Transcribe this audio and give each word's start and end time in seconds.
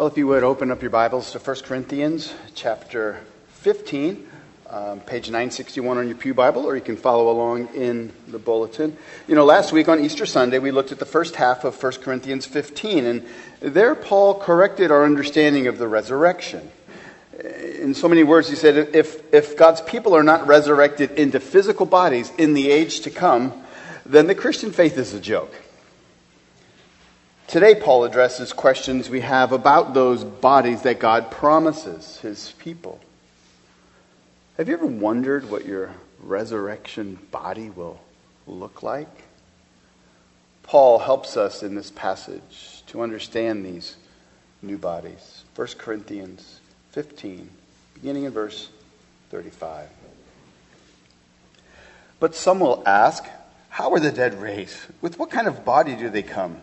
Well, 0.00 0.06
if 0.06 0.16
you 0.16 0.28
would 0.28 0.44
open 0.44 0.70
up 0.70 0.80
your 0.80 0.90
Bibles 0.90 1.32
to 1.32 1.38
1 1.38 1.56
Corinthians 1.56 2.32
chapter 2.54 3.20
15, 3.48 4.26
um, 4.70 5.00
page 5.00 5.26
961 5.26 5.98
on 5.98 6.08
your 6.08 6.16
Pew 6.16 6.32
Bible, 6.32 6.64
or 6.64 6.74
you 6.74 6.80
can 6.80 6.96
follow 6.96 7.30
along 7.30 7.74
in 7.74 8.10
the 8.26 8.38
bulletin. 8.38 8.96
You 9.28 9.34
know, 9.34 9.44
last 9.44 9.72
week 9.72 9.90
on 9.90 10.00
Easter 10.02 10.24
Sunday, 10.24 10.58
we 10.58 10.70
looked 10.70 10.90
at 10.90 11.00
the 11.00 11.04
first 11.04 11.36
half 11.36 11.64
of 11.64 11.82
1 11.82 11.92
Corinthians 12.00 12.46
15, 12.46 13.04
and 13.04 13.26
there 13.60 13.94
Paul 13.94 14.36
corrected 14.36 14.90
our 14.90 15.04
understanding 15.04 15.66
of 15.66 15.76
the 15.76 15.86
resurrection. 15.86 16.70
In 17.78 17.92
so 17.92 18.08
many 18.08 18.24
words, 18.24 18.48
he 18.48 18.56
said, 18.56 18.94
if, 18.96 19.34
if 19.34 19.54
God's 19.54 19.82
people 19.82 20.16
are 20.16 20.22
not 20.22 20.46
resurrected 20.46 21.10
into 21.10 21.40
physical 21.40 21.84
bodies 21.84 22.32
in 22.38 22.54
the 22.54 22.70
age 22.70 23.00
to 23.00 23.10
come, 23.10 23.52
then 24.06 24.28
the 24.28 24.34
Christian 24.34 24.72
faith 24.72 24.96
is 24.96 25.12
a 25.12 25.20
joke. 25.20 25.54
Today, 27.50 27.74
Paul 27.74 28.04
addresses 28.04 28.52
questions 28.52 29.10
we 29.10 29.22
have 29.22 29.50
about 29.50 29.92
those 29.92 30.22
bodies 30.22 30.82
that 30.82 31.00
God 31.00 31.32
promises 31.32 32.20
his 32.20 32.52
people. 32.60 33.00
Have 34.56 34.68
you 34.68 34.74
ever 34.74 34.86
wondered 34.86 35.50
what 35.50 35.66
your 35.66 35.90
resurrection 36.20 37.18
body 37.32 37.68
will 37.68 38.00
look 38.46 38.84
like? 38.84 39.08
Paul 40.62 41.00
helps 41.00 41.36
us 41.36 41.64
in 41.64 41.74
this 41.74 41.90
passage 41.90 42.84
to 42.86 43.02
understand 43.02 43.66
these 43.66 43.96
new 44.62 44.78
bodies. 44.78 45.42
1 45.56 45.66
Corinthians 45.76 46.60
15, 46.92 47.50
beginning 47.94 48.26
in 48.26 48.30
verse 48.30 48.68
35. 49.30 49.88
But 52.20 52.36
some 52.36 52.60
will 52.60 52.84
ask, 52.86 53.24
How 53.70 53.90
are 53.90 53.98
the 53.98 54.12
dead 54.12 54.40
raised? 54.40 54.78
With 55.00 55.18
what 55.18 55.32
kind 55.32 55.48
of 55.48 55.64
body 55.64 55.96
do 55.96 56.10
they 56.10 56.22
come? 56.22 56.62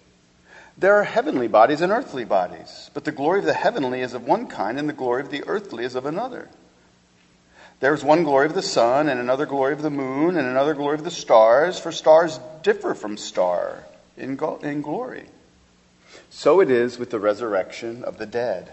There 0.81 0.95
are 0.95 1.03
heavenly 1.03 1.47
bodies 1.47 1.81
and 1.81 1.91
earthly 1.91 2.25
bodies, 2.25 2.89
but 2.95 3.03
the 3.03 3.11
glory 3.11 3.37
of 3.37 3.45
the 3.45 3.53
heavenly 3.53 4.01
is 4.01 4.15
of 4.15 4.25
one 4.25 4.47
kind, 4.47 4.79
and 4.79 4.89
the 4.89 4.93
glory 4.93 5.21
of 5.21 5.29
the 5.29 5.43
earthly 5.45 5.83
is 5.83 5.93
of 5.93 6.07
another. 6.07 6.49
There 7.81 7.93
is 7.93 8.03
one 8.03 8.23
glory 8.23 8.47
of 8.47 8.55
the 8.55 8.63
sun, 8.63 9.07
and 9.07 9.19
another 9.19 9.45
glory 9.45 9.73
of 9.73 9.83
the 9.83 9.91
moon, 9.91 10.35
and 10.37 10.47
another 10.47 10.73
glory 10.73 10.95
of 10.95 11.03
the 11.03 11.11
stars, 11.11 11.77
for 11.77 11.91
stars 11.91 12.39
differ 12.63 12.95
from 12.95 13.15
star 13.17 13.83
in, 14.17 14.39
in 14.63 14.81
glory. 14.81 15.25
So 16.31 16.61
it 16.61 16.71
is 16.71 16.97
with 16.97 17.11
the 17.11 17.19
resurrection 17.19 18.03
of 18.03 18.17
the 18.17 18.25
dead. 18.25 18.71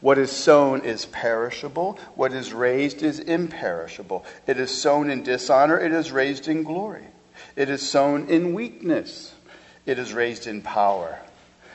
What 0.00 0.16
is 0.16 0.32
sown 0.32 0.80
is 0.80 1.04
perishable, 1.04 1.98
what 2.14 2.32
is 2.32 2.54
raised 2.54 3.02
is 3.02 3.20
imperishable. 3.20 4.24
It 4.46 4.58
is 4.58 4.70
sown 4.70 5.10
in 5.10 5.24
dishonor, 5.24 5.78
it 5.78 5.92
is 5.92 6.10
raised 6.10 6.48
in 6.48 6.62
glory. 6.62 7.04
It 7.54 7.68
is 7.68 7.86
sown 7.86 8.28
in 8.28 8.54
weakness, 8.54 9.34
it 9.84 9.98
is 9.98 10.14
raised 10.14 10.46
in 10.46 10.62
power. 10.62 11.18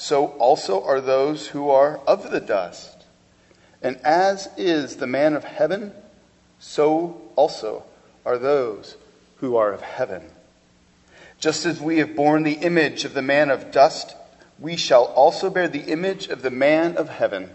so 0.00 0.28
also 0.38 0.82
are 0.82 1.02
those 1.02 1.48
who 1.48 1.68
are 1.68 1.98
of 2.06 2.30
the 2.30 2.40
dust. 2.40 3.04
And 3.82 3.98
as 3.98 4.48
is 4.56 4.96
the 4.96 5.06
man 5.06 5.34
of 5.34 5.44
heaven, 5.44 5.92
so 6.58 7.20
also 7.36 7.84
are 8.24 8.38
those 8.38 8.96
who 9.36 9.56
are 9.56 9.70
of 9.70 9.82
heaven. 9.82 10.22
Just 11.38 11.66
as 11.66 11.82
we 11.82 11.98
have 11.98 12.16
borne 12.16 12.44
the 12.44 12.54
image 12.54 13.04
of 13.04 13.12
the 13.12 13.20
man 13.20 13.50
of 13.50 13.72
dust, 13.72 14.16
we 14.58 14.74
shall 14.74 15.04
also 15.04 15.50
bear 15.50 15.68
the 15.68 15.92
image 15.92 16.28
of 16.28 16.40
the 16.40 16.50
man 16.50 16.96
of 16.96 17.10
heaven. 17.10 17.50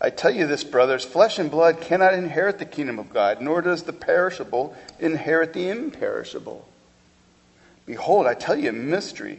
I 0.00 0.10
tell 0.10 0.32
you 0.32 0.44
this, 0.44 0.64
brothers 0.64 1.04
flesh 1.04 1.38
and 1.38 1.52
blood 1.52 1.80
cannot 1.80 2.14
inherit 2.14 2.58
the 2.58 2.66
kingdom 2.66 2.98
of 2.98 3.12
God, 3.12 3.40
nor 3.40 3.62
does 3.62 3.84
the 3.84 3.92
perishable 3.92 4.74
inherit 4.98 5.52
the 5.52 5.68
imperishable. 5.68 6.66
Behold, 7.86 8.26
I 8.26 8.34
tell 8.34 8.58
you 8.58 8.70
a 8.70 8.72
mystery. 8.72 9.38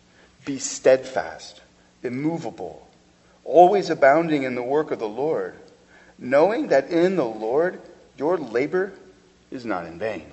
be 0.45 0.59
steadfast, 0.59 1.61
immovable, 2.03 2.87
always 3.43 3.89
abounding 3.89 4.43
in 4.43 4.55
the 4.55 4.63
work 4.63 4.91
of 4.91 4.99
the 4.99 5.07
Lord, 5.07 5.55
knowing 6.17 6.67
that 6.67 6.89
in 6.89 7.15
the 7.15 7.25
Lord 7.25 7.79
your 8.17 8.37
labor 8.37 8.93
is 9.49 9.65
not 9.65 9.85
in 9.85 9.99
vain. 9.99 10.25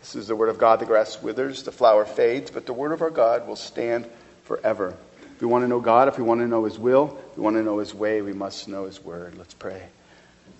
This 0.00 0.14
is 0.14 0.28
the 0.28 0.36
word 0.36 0.48
of 0.48 0.58
God. 0.58 0.80
The 0.80 0.86
grass 0.86 1.22
withers, 1.22 1.62
the 1.62 1.72
flower 1.72 2.04
fades, 2.04 2.50
but 2.50 2.66
the 2.66 2.72
word 2.72 2.92
of 2.92 3.02
our 3.02 3.10
God 3.10 3.46
will 3.46 3.56
stand 3.56 4.06
forever. 4.44 4.96
If 5.36 5.40
we 5.40 5.46
want 5.46 5.64
to 5.64 5.68
know 5.68 5.80
God, 5.80 6.08
if 6.08 6.18
we 6.18 6.24
want 6.24 6.40
to 6.40 6.48
know 6.48 6.64
His 6.64 6.78
will, 6.78 7.18
if 7.30 7.36
we 7.36 7.42
want 7.42 7.56
to 7.56 7.62
know 7.62 7.78
His 7.78 7.94
way, 7.94 8.22
we 8.22 8.32
must 8.32 8.66
know 8.66 8.86
His 8.86 9.02
word. 9.02 9.36
Let's 9.36 9.54
pray. 9.54 9.82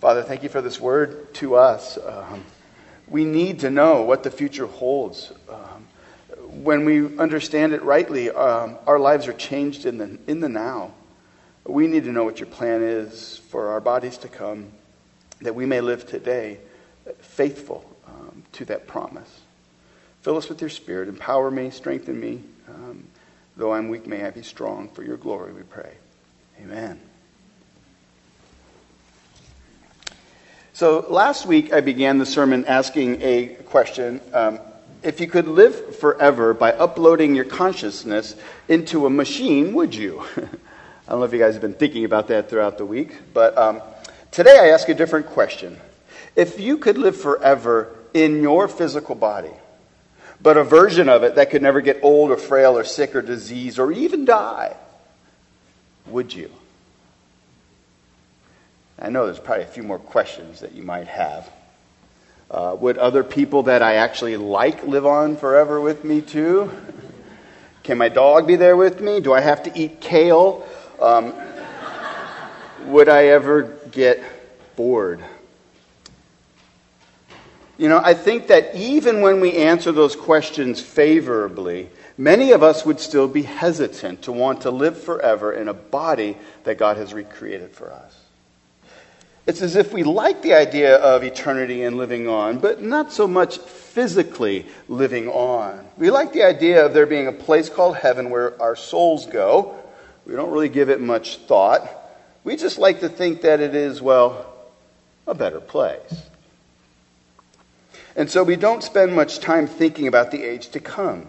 Father, 0.00 0.22
thank 0.22 0.42
you 0.42 0.48
for 0.48 0.62
this 0.62 0.80
word 0.80 1.34
to 1.34 1.56
us. 1.56 1.98
Um, 1.98 2.44
we 3.08 3.24
need 3.24 3.60
to 3.60 3.70
know 3.70 4.02
what 4.02 4.22
the 4.22 4.30
future 4.30 4.66
holds. 4.66 5.32
Um, 5.48 5.86
when 6.52 6.84
we 6.84 7.18
understand 7.18 7.72
it 7.72 7.82
rightly, 7.82 8.30
um, 8.30 8.76
our 8.86 8.98
lives 8.98 9.28
are 9.28 9.32
changed 9.32 9.86
in 9.86 9.98
the, 9.98 10.18
in 10.26 10.40
the 10.40 10.48
now. 10.48 10.92
We 11.64 11.86
need 11.86 12.04
to 12.04 12.12
know 12.12 12.24
what 12.24 12.40
your 12.40 12.48
plan 12.48 12.82
is 12.82 13.40
for 13.48 13.68
our 13.68 13.80
bodies 13.80 14.18
to 14.18 14.28
come, 14.28 14.72
that 15.40 15.54
we 15.54 15.66
may 15.66 15.80
live 15.80 16.06
today 16.06 16.58
faithful 17.20 17.84
um, 18.06 18.42
to 18.52 18.64
that 18.66 18.86
promise. 18.86 19.40
Fill 20.22 20.36
us 20.36 20.48
with 20.48 20.60
your 20.60 20.70
spirit. 20.70 21.08
Empower 21.08 21.50
me, 21.50 21.70
strengthen 21.70 22.18
me. 22.18 22.42
Um, 22.68 23.04
though 23.56 23.72
I'm 23.72 23.88
weak, 23.88 24.06
may 24.06 24.24
I 24.24 24.30
be 24.30 24.42
strong. 24.42 24.88
For 24.88 25.02
your 25.02 25.16
glory, 25.16 25.52
we 25.52 25.62
pray. 25.62 25.94
Amen. 26.60 27.00
So 30.72 31.06
last 31.08 31.46
week 31.46 31.72
I 31.72 31.80
began 31.80 32.18
the 32.18 32.26
sermon 32.26 32.64
asking 32.64 33.22
a 33.22 33.48
question. 33.66 34.20
Um, 34.32 34.60
if 35.02 35.20
you 35.20 35.26
could 35.26 35.48
live 35.48 35.96
forever 35.96 36.52
by 36.54 36.72
uploading 36.72 37.34
your 37.34 37.44
consciousness 37.44 38.34
into 38.68 39.06
a 39.06 39.10
machine, 39.10 39.72
would 39.74 39.94
you? 39.94 40.20
I 40.36 41.12
don't 41.12 41.20
know 41.20 41.24
if 41.24 41.32
you 41.32 41.38
guys 41.38 41.54
have 41.54 41.62
been 41.62 41.74
thinking 41.74 42.04
about 42.04 42.28
that 42.28 42.50
throughout 42.50 42.78
the 42.78 42.86
week, 42.86 43.16
but 43.34 43.56
um, 43.56 43.82
today 44.30 44.58
I 44.58 44.68
ask 44.68 44.88
a 44.88 44.94
different 44.94 45.26
question. 45.26 45.78
If 46.36 46.60
you 46.60 46.78
could 46.78 46.98
live 46.98 47.16
forever 47.16 47.96
in 48.14 48.42
your 48.42 48.68
physical 48.68 49.14
body, 49.14 49.52
but 50.42 50.56
a 50.56 50.64
version 50.64 51.08
of 51.08 51.22
it 51.22 51.34
that 51.34 51.50
could 51.50 51.62
never 51.62 51.80
get 51.80 51.98
old 52.02 52.30
or 52.30 52.36
frail 52.36 52.78
or 52.78 52.84
sick 52.84 53.14
or 53.14 53.22
diseased 53.22 53.78
or 53.78 53.92
even 53.92 54.24
die, 54.24 54.76
would 56.06 56.32
you? 56.32 56.50
I 58.98 59.08
know 59.08 59.24
there's 59.24 59.40
probably 59.40 59.64
a 59.64 59.68
few 59.68 59.82
more 59.82 59.98
questions 59.98 60.60
that 60.60 60.72
you 60.72 60.82
might 60.82 61.08
have. 61.08 61.50
Uh, 62.50 62.76
would 62.80 62.98
other 62.98 63.22
people 63.22 63.62
that 63.64 63.80
I 63.80 63.94
actually 63.94 64.36
like 64.36 64.82
live 64.82 65.06
on 65.06 65.36
forever 65.36 65.80
with 65.80 66.02
me 66.02 66.20
too? 66.20 66.70
Can 67.84 67.96
my 67.96 68.08
dog 68.08 68.46
be 68.46 68.56
there 68.56 68.76
with 68.76 69.00
me? 69.00 69.20
Do 69.20 69.32
I 69.32 69.40
have 69.40 69.62
to 69.64 69.78
eat 69.78 70.00
kale? 70.00 70.66
Um, 71.00 71.32
would 72.86 73.08
I 73.08 73.26
ever 73.26 73.62
get 73.92 74.20
bored? 74.74 75.22
You 77.78 77.88
know, 77.88 78.00
I 78.02 78.14
think 78.14 78.48
that 78.48 78.74
even 78.74 79.22
when 79.22 79.40
we 79.40 79.56
answer 79.56 79.92
those 79.92 80.14
questions 80.14 80.80
favorably, 80.80 81.88
many 82.18 82.50
of 82.50 82.62
us 82.62 82.84
would 82.84 83.00
still 83.00 83.28
be 83.28 83.42
hesitant 83.42 84.22
to 84.22 84.32
want 84.32 84.62
to 84.62 84.70
live 84.70 85.02
forever 85.02 85.52
in 85.52 85.68
a 85.68 85.74
body 85.74 86.36
that 86.64 86.76
God 86.78 86.98
has 86.98 87.14
recreated 87.14 87.70
for 87.70 87.90
us. 87.90 88.19
It's 89.50 89.62
as 89.62 89.74
if 89.74 89.92
we 89.92 90.04
like 90.04 90.42
the 90.42 90.54
idea 90.54 90.94
of 90.94 91.24
eternity 91.24 91.82
and 91.82 91.96
living 91.96 92.28
on, 92.28 92.60
but 92.60 92.80
not 92.82 93.12
so 93.12 93.26
much 93.26 93.58
physically 93.58 94.64
living 94.86 95.26
on. 95.26 95.84
We 95.96 96.12
like 96.12 96.32
the 96.32 96.44
idea 96.44 96.86
of 96.86 96.94
there 96.94 97.04
being 97.04 97.26
a 97.26 97.32
place 97.32 97.68
called 97.68 97.96
heaven 97.96 98.30
where 98.30 98.62
our 98.62 98.76
souls 98.76 99.26
go. 99.26 99.76
We 100.24 100.36
don't 100.36 100.52
really 100.52 100.68
give 100.68 100.88
it 100.88 101.00
much 101.00 101.38
thought. 101.38 101.90
We 102.44 102.54
just 102.54 102.78
like 102.78 103.00
to 103.00 103.08
think 103.08 103.40
that 103.40 103.58
it 103.58 103.74
is, 103.74 104.00
well, 104.00 104.46
a 105.26 105.34
better 105.34 105.58
place. 105.58 106.22
And 108.14 108.30
so 108.30 108.44
we 108.44 108.54
don't 108.54 108.84
spend 108.84 109.16
much 109.16 109.40
time 109.40 109.66
thinking 109.66 110.06
about 110.06 110.30
the 110.30 110.44
age 110.44 110.68
to 110.68 110.78
come. 110.78 111.26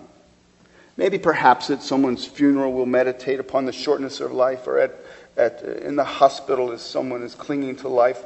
Maybe 0.96 1.18
perhaps 1.18 1.72
at 1.72 1.82
someone's 1.82 2.28
funeral 2.28 2.72
we'll 2.72 2.86
meditate 2.86 3.40
upon 3.40 3.66
the 3.66 3.72
shortness 3.72 4.20
of 4.20 4.32
life, 4.32 4.68
or 4.68 4.78
at, 4.78 4.94
at, 5.38 5.62
in 5.64 5.96
the 5.96 6.04
hospital 6.04 6.72
as 6.72 6.82
someone 6.82 7.24
is 7.24 7.36
clinging 7.36 7.78
to 7.78 7.88
life. 7.88 8.24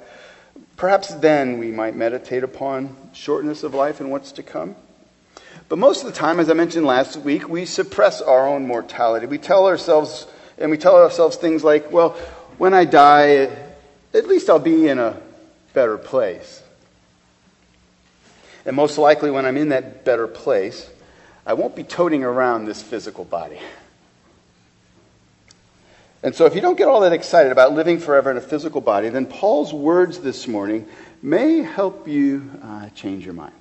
Perhaps 0.77 1.13
then 1.15 1.57
we 1.57 1.71
might 1.71 1.95
meditate 1.95 2.43
upon 2.43 2.95
shortness 3.13 3.63
of 3.63 3.73
life 3.73 3.99
and 3.99 4.11
what's 4.11 4.31
to 4.33 4.43
come. 4.43 4.75
But 5.67 5.79
most 5.79 6.03
of 6.03 6.07
the 6.07 6.17
time, 6.17 6.39
as 6.39 6.49
I 6.49 6.53
mentioned 6.53 6.85
last 6.85 7.17
week, 7.17 7.49
we 7.49 7.65
suppress 7.65 8.21
our 8.21 8.47
own 8.47 8.67
mortality. 8.67 9.25
We 9.25 9.37
tell 9.37 9.67
ourselves, 9.67 10.27
and 10.57 10.69
we 10.69 10.77
tell 10.77 10.95
ourselves 10.95 11.37
things 11.37 11.63
like, 11.63 11.91
well, 11.91 12.11
when 12.57 12.73
I 12.73 12.85
die, 12.85 13.49
at 14.13 14.27
least 14.27 14.49
I'll 14.49 14.59
be 14.59 14.87
in 14.87 14.99
a 14.99 15.19
better 15.73 15.97
place. 15.97 16.61
And 18.65 18.75
most 18.75 18.97
likely, 18.97 19.31
when 19.31 19.45
I'm 19.45 19.57
in 19.57 19.69
that 19.69 20.05
better 20.05 20.27
place, 20.27 20.89
I 21.45 21.53
won't 21.53 21.75
be 21.75 21.83
toting 21.83 22.23
around 22.23 22.65
this 22.65 22.81
physical 22.81 23.25
body. 23.25 23.59
And 26.23 26.33
so, 26.33 26.45
if 26.45 26.55
you 26.55 26.61
don't 26.61 26.77
get 26.77 26.87
all 26.87 27.01
that 27.01 27.13
excited 27.13 27.51
about 27.51 27.73
living 27.73 27.99
forever 27.99 28.31
in 28.31 28.37
a 28.37 28.41
physical 28.41 28.81
body, 28.81 29.09
then 29.09 29.25
Paul's 29.25 29.73
words 29.73 30.19
this 30.19 30.47
morning 30.47 30.87
may 31.21 31.61
help 31.61 32.07
you 32.07 32.49
uh, 32.63 32.89
change 32.89 33.25
your 33.25 33.33
mind. 33.33 33.53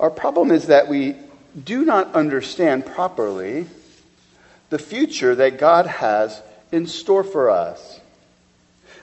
Our 0.00 0.10
problem 0.10 0.50
is 0.50 0.68
that 0.68 0.88
we 0.88 1.16
do 1.64 1.84
not 1.84 2.14
understand 2.14 2.86
properly 2.86 3.66
the 4.70 4.78
future 4.78 5.34
that 5.34 5.58
God 5.58 5.86
has 5.86 6.40
in 6.70 6.86
store 6.86 7.24
for 7.24 7.50
us. 7.50 8.00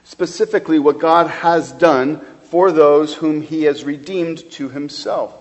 Specifically, 0.04 0.80
what 0.80 1.00
God 1.00 1.28
has 1.28 1.72
done 1.72 2.22
for 2.44 2.72
those 2.72 3.16
whom 3.16 3.42
he 3.42 3.64
has 3.64 3.84
redeemed 3.84 4.50
to 4.52 4.70
himself. 4.70 5.34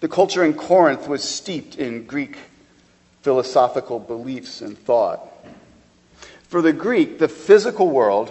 The 0.00 0.08
culture 0.08 0.44
in 0.44 0.54
Corinth 0.54 1.08
was 1.08 1.24
steeped 1.24 1.76
in 1.76 2.04
Greek 2.04 2.36
philosophical 3.24 3.98
beliefs 3.98 4.60
and 4.60 4.76
thought. 4.76 5.26
For 6.48 6.60
the 6.60 6.74
Greek, 6.74 7.18
the 7.18 7.26
physical 7.26 7.88
world, 7.88 8.30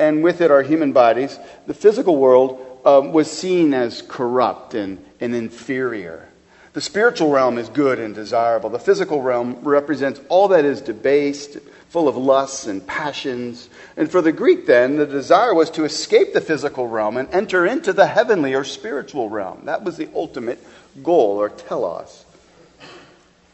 and 0.00 0.24
with 0.24 0.40
it 0.40 0.50
our 0.50 0.62
human 0.62 0.92
bodies, 0.92 1.38
the 1.68 1.74
physical 1.74 2.16
world 2.16 2.80
um, 2.84 3.12
was 3.12 3.30
seen 3.30 3.72
as 3.72 4.02
corrupt 4.02 4.74
and, 4.74 5.02
and 5.20 5.32
inferior. 5.32 6.28
The 6.72 6.80
spiritual 6.80 7.30
realm 7.30 7.56
is 7.56 7.68
good 7.68 8.00
and 8.00 8.16
desirable. 8.16 8.68
The 8.68 8.80
physical 8.80 9.22
realm 9.22 9.58
represents 9.62 10.20
all 10.28 10.48
that 10.48 10.64
is 10.64 10.80
debased, 10.80 11.58
full 11.90 12.08
of 12.08 12.16
lusts 12.16 12.66
and 12.66 12.84
passions. 12.84 13.68
And 13.96 14.10
for 14.10 14.22
the 14.22 14.32
Greek, 14.32 14.66
then, 14.66 14.96
the 14.96 15.06
desire 15.06 15.54
was 15.54 15.70
to 15.70 15.84
escape 15.84 16.32
the 16.32 16.40
physical 16.40 16.88
realm 16.88 17.16
and 17.16 17.28
enter 17.30 17.64
into 17.64 17.92
the 17.92 18.08
heavenly 18.08 18.54
or 18.54 18.64
spiritual 18.64 19.30
realm. 19.30 19.66
That 19.66 19.84
was 19.84 19.98
the 19.98 20.08
ultimate 20.16 20.58
goal 21.00 21.36
or 21.36 21.48
telos. 21.48 22.24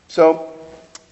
So 0.07 0.58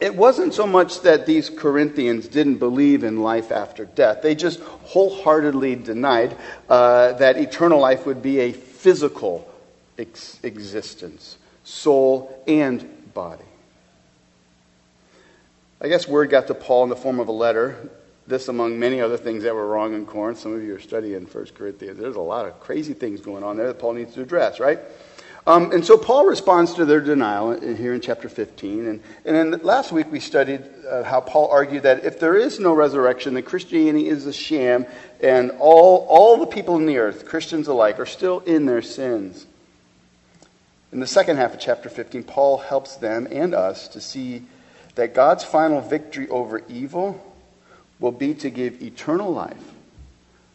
it 0.01 0.15
wasn't 0.15 0.53
so 0.53 0.67
much 0.67 1.01
that 1.03 1.25
these 1.25 1.49
Corinthians 1.49 2.29
didn't 2.29 2.57
believe 2.57 3.03
in 3.03 3.23
life 3.23 3.51
after 3.51 3.85
death, 3.85 4.23
they 4.23 4.35
just 4.35 4.61
wholeheartedly 4.61 5.77
denied 5.77 6.37
uh, 6.69 7.13
that 7.15 7.39
eternal 7.39 7.81
life 7.81 8.05
would 8.05 8.23
be 8.23 8.41
a 8.41 8.53
physical 8.53 9.51
ex- 9.99 10.39
existence, 10.43 11.39
soul 11.65 12.43
and 12.47 13.15
body. 13.15 13.45
I 15.81 15.89
guess 15.89 16.07
word 16.07 16.31
got 16.31 16.47
to 16.49 16.55
Paul 16.55 16.85
in 16.85 16.91
the 16.91 16.97
form 16.97 17.21
of 17.21 17.29
a 17.29 17.33
letter. 17.33 17.91
This, 18.27 18.49
among 18.49 18.79
many 18.79 19.01
other 19.01 19.17
things 19.17 19.45
that 19.45 19.55
were 19.55 19.67
wrong 19.67 19.95
in 19.95 20.05
Corinth. 20.05 20.41
Some 20.41 20.53
of 20.53 20.63
you 20.63 20.75
are 20.75 20.81
studying 20.81 21.27
1 21.27 21.47
Corinthians. 21.55 21.99
There's 21.99 22.17
a 22.17 22.21
lot 22.21 22.45
of 22.45 22.59
crazy 22.59 22.93
things 22.93 23.21
going 23.21 23.45
on 23.45 23.57
there 23.57 23.69
that 23.69 23.79
Paul 23.79 23.93
needs 23.93 24.15
to 24.15 24.23
address, 24.23 24.59
right? 24.59 24.81
Um, 25.47 25.71
and 25.71 25.85
so 25.85 25.97
Paul 25.97 26.27
responds 26.27 26.75
to 26.75 26.85
their 26.85 27.01
denial 27.01 27.61
here 27.61 27.95
in 27.95 28.01
chapter 28.01 28.29
15. 28.29 28.87
And, 28.87 29.03
and 29.25 29.53
then 29.53 29.61
last 29.63 29.93
week 29.93 30.11
we 30.11 30.19
studied 30.19 30.65
uh, 30.89 31.05
how 31.05 31.21
Paul 31.21 31.49
argued 31.53 31.85
that 31.85 32.05
if 32.05 32.19
there 32.19 32.35
is 32.35 32.59
no 32.59 32.75
resurrection, 32.75 33.35
then 33.35 33.45
Christianity 33.45 34.09
is 34.09 34.27
a 34.27 34.33
sham, 34.33 34.87
and 35.21 35.53
all, 35.61 36.05
all 36.09 36.39
the 36.39 36.47
people 36.47 36.77
in 36.77 36.87
the 36.87 36.99
earth, 36.99 37.27
Christians 37.27 37.69
alike, 37.69 38.01
are 38.01 38.07
still 38.07 38.41
in 38.41 38.67
their 38.67 38.83
sins. 38.83 39.47
In 40.91 40.99
the 40.99 41.07
second 41.07 41.37
half 41.37 41.55
of 41.55 41.61
chapter 41.61 41.89
15, 41.89 42.25
Paul 42.25 42.59
helps 42.59 42.97
them 42.97 43.29
and 43.31 43.55
us 43.55 43.87
to 43.89 44.01
see 44.01 44.43
that 44.97 45.15
God's 45.15 45.45
final 45.45 45.81
victory 45.81 46.29
over 46.29 46.63
evil 46.69 47.23
will 48.01 48.13
be 48.13 48.35
to 48.35 48.51
give 48.51 48.83
eternal 48.83 49.33
life, 49.33 49.73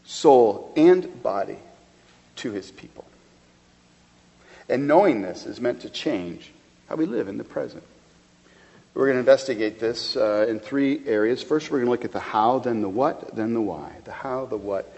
soul, 0.03 0.73
and 0.75 1.23
body 1.23 1.59
to 2.37 2.51
his 2.51 2.71
people. 2.71 3.05
And 4.69 4.87
knowing 4.87 5.21
this 5.21 5.45
is 5.45 5.59
meant 5.59 5.81
to 5.81 5.89
change 5.89 6.51
how 6.87 6.95
we 6.95 7.05
live 7.05 7.27
in 7.27 7.37
the 7.37 7.43
present. 7.43 7.83
We're 8.93 9.05
going 9.05 9.15
to 9.15 9.19
investigate 9.19 9.79
this 9.79 10.17
uh, 10.17 10.45
in 10.49 10.59
three 10.59 11.07
areas. 11.07 11.41
First, 11.41 11.71
we're 11.71 11.77
going 11.77 11.85
to 11.85 11.91
look 11.91 12.05
at 12.05 12.11
the 12.11 12.19
how, 12.19 12.59
then 12.59 12.81
the 12.81 12.89
what, 12.89 13.35
then 13.35 13.53
the 13.53 13.61
why. 13.61 13.91
The 14.03 14.11
how, 14.11 14.45
the 14.45 14.57
what, 14.57 14.93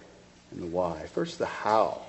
and 0.52 0.62
the 0.62 0.68
why. 0.68 1.06
First, 1.14 1.38
the 1.38 1.46
how. 1.46 2.02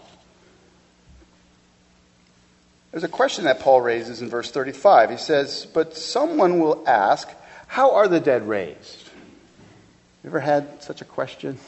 There's 2.90 3.04
a 3.04 3.08
question 3.08 3.44
that 3.44 3.60
Paul 3.60 3.80
raises 3.80 4.22
in 4.22 4.30
verse 4.30 4.50
35. 4.50 5.10
He 5.10 5.16
says, 5.16 5.66
But 5.74 5.96
someone 5.96 6.60
will 6.60 6.84
ask, 6.86 7.28
How 7.66 7.96
are 7.96 8.08
the 8.08 8.20
dead 8.20 8.48
raised? 8.48 9.10
You 10.22 10.30
ever 10.30 10.40
had 10.40 10.82
such 10.82 11.02
a 11.02 11.04
question? 11.04 11.58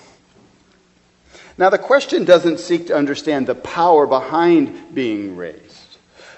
Now, 1.59 1.69
the 1.69 1.79
question 1.79 2.25
doesn't 2.25 2.61
seek 2.61 2.87
to 2.87 2.97
understand 2.97 3.47
the 3.47 3.55
power 3.55 4.07
behind 4.07 4.95
being 4.95 5.37
raised. 5.37 5.66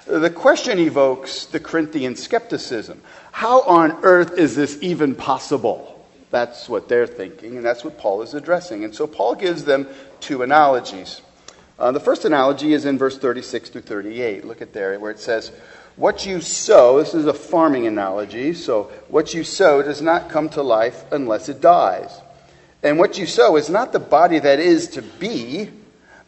The 0.09 0.31
question 0.31 0.79
evokes 0.79 1.45
the 1.45 1.61
Corinthian 1.61 2.17
skepticism. 2.17 3.03
How 3.31 3.61
on 3.61 3.99
earth 4.03 4.39
is 4.39 4.57
this 4.57 4.79
even 4.81 5.15
possible? 5.15 6.03
That's 6.31 6.67
what 6.67 6.89
they're 6.89 7.07
thinking, 7.07 7.57
and 7.57 7.65
that's 7.65 7.85
what 7.85 7.99
Paul 7.99 8.23
is 8.23 8.33
addressing. 8.33 8.85
And 8.85 8.95
so 8.95 9.07
Paul 9.07 9.35
gives 9.35 9.65
them 9.65 9.87
two 10.21 10.43
analogies. 10.43 11.21
Uh, 11.79 11.93
the 11.93 12.01
first 12.01 12.25
analogy 12.25 12.73
is 12.73 12.87
in 12.87 12.97
verse 12.97 13.19
36 13.19 13.69
through 13.69 13.83
38. 13.83 14.47
Look 14.47 14.63
at 14.63 14.73
there 14.73 14.99
where 14.99 15.11
it 15.11 15.21
says, 15.21 15.53
What 15.97 16.25
you 16.25 16.41
sow, 16.41 16.99
this 16.99 17.13
is 17.13 17.27
a 17.27 17.35
farming 17.35 17.87
analogy, 17.87 18.55
so 18.55 18.85
what 19.09 19.35
you 19.35 19.45
sow 19.45 19.83
does 19.83 20.01
not 20.01 20.31
come 20.31 20.49
to 20.51 20.63
life 20.63 21.05
unless 21.13 21.51
it 21.51 21.61
dies. 21.61 22.19
And 22.83 22.99
what 22.99 23.19
you 23.19 23.27
sow 23.27 23.57
is 23.57 23.69
not 23.69 23.93
the 23.93 24.01
body 24.01 24.39
that 24.39 24.59
is 24.59 24.89
to 24.89 25.03
be, 25.03 25.69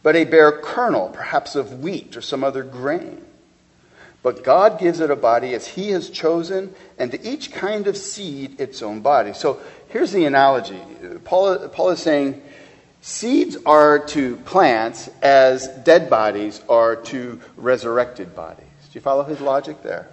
but 0.03 0.15
a 0.15 0.25
bare 0.25 0.51
kernel, 0.51 1.09
perhaps 1.09 1.55
of 1.55 1.79
wheat 1.79 2.15
or 2.15 2.21
some 2.21 2.43
other 2.43 2.61
grain. 2.61 3.25
But 4.23 4.43
God 4.43 4.79
gives 4.79 4.99
it 4.99 5.09
a 5.09 5.15
body 5.15 5.53
as 5.53 5.67
He 5.67 5.89
has 5.91 6.09
chosen, 6.09 6.73
and 6.99 7.11
to 7.11 7.27
each 7.27 7.51
kind 7.51 7.87
of 7.87 7.97
seed 7.97 8.59
its 8.59 8.81
own 8.81 9.01
body. 9.01 9.33
So 9.33 9.59
here's 9.89 10.11
the 10.11 10.25
analogy. 10.25 10.79
Paul, 11.23 11.69
Paul 11.69 11.89
is 11.89 12.01
saying, 12.01 12.41
Seeds 13.01 13.57
are 13.65 13.97
to 14.09 14.35
plants 14.37 15.09
as 15.23 15.67
dead 15.67 16.07
bodies 16.07 16.61
are 16.69 16.95
to 16.95 17.41
resurrected 17.57 18.35
bodies. 18.35 18.65
Do 18.91 18.91
you 18.93 19.01
follow 19.01 19.23
his 19.23 19.41
logic 19.41 19.81
there? 19.81 20.07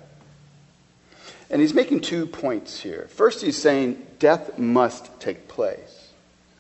And 1.51 1.61
he's 1.61 1.75
making 1.75 2.01
two 2.01 2.25
points 2.27 2.81
here. 2.81 3.09
First, 3.11 3.43
he's 3.43 3.59
saying 3.59 4.07
death 4.19 4.59
must 4.59 5.21
take 5.21 5.49
place. 5.49 6.09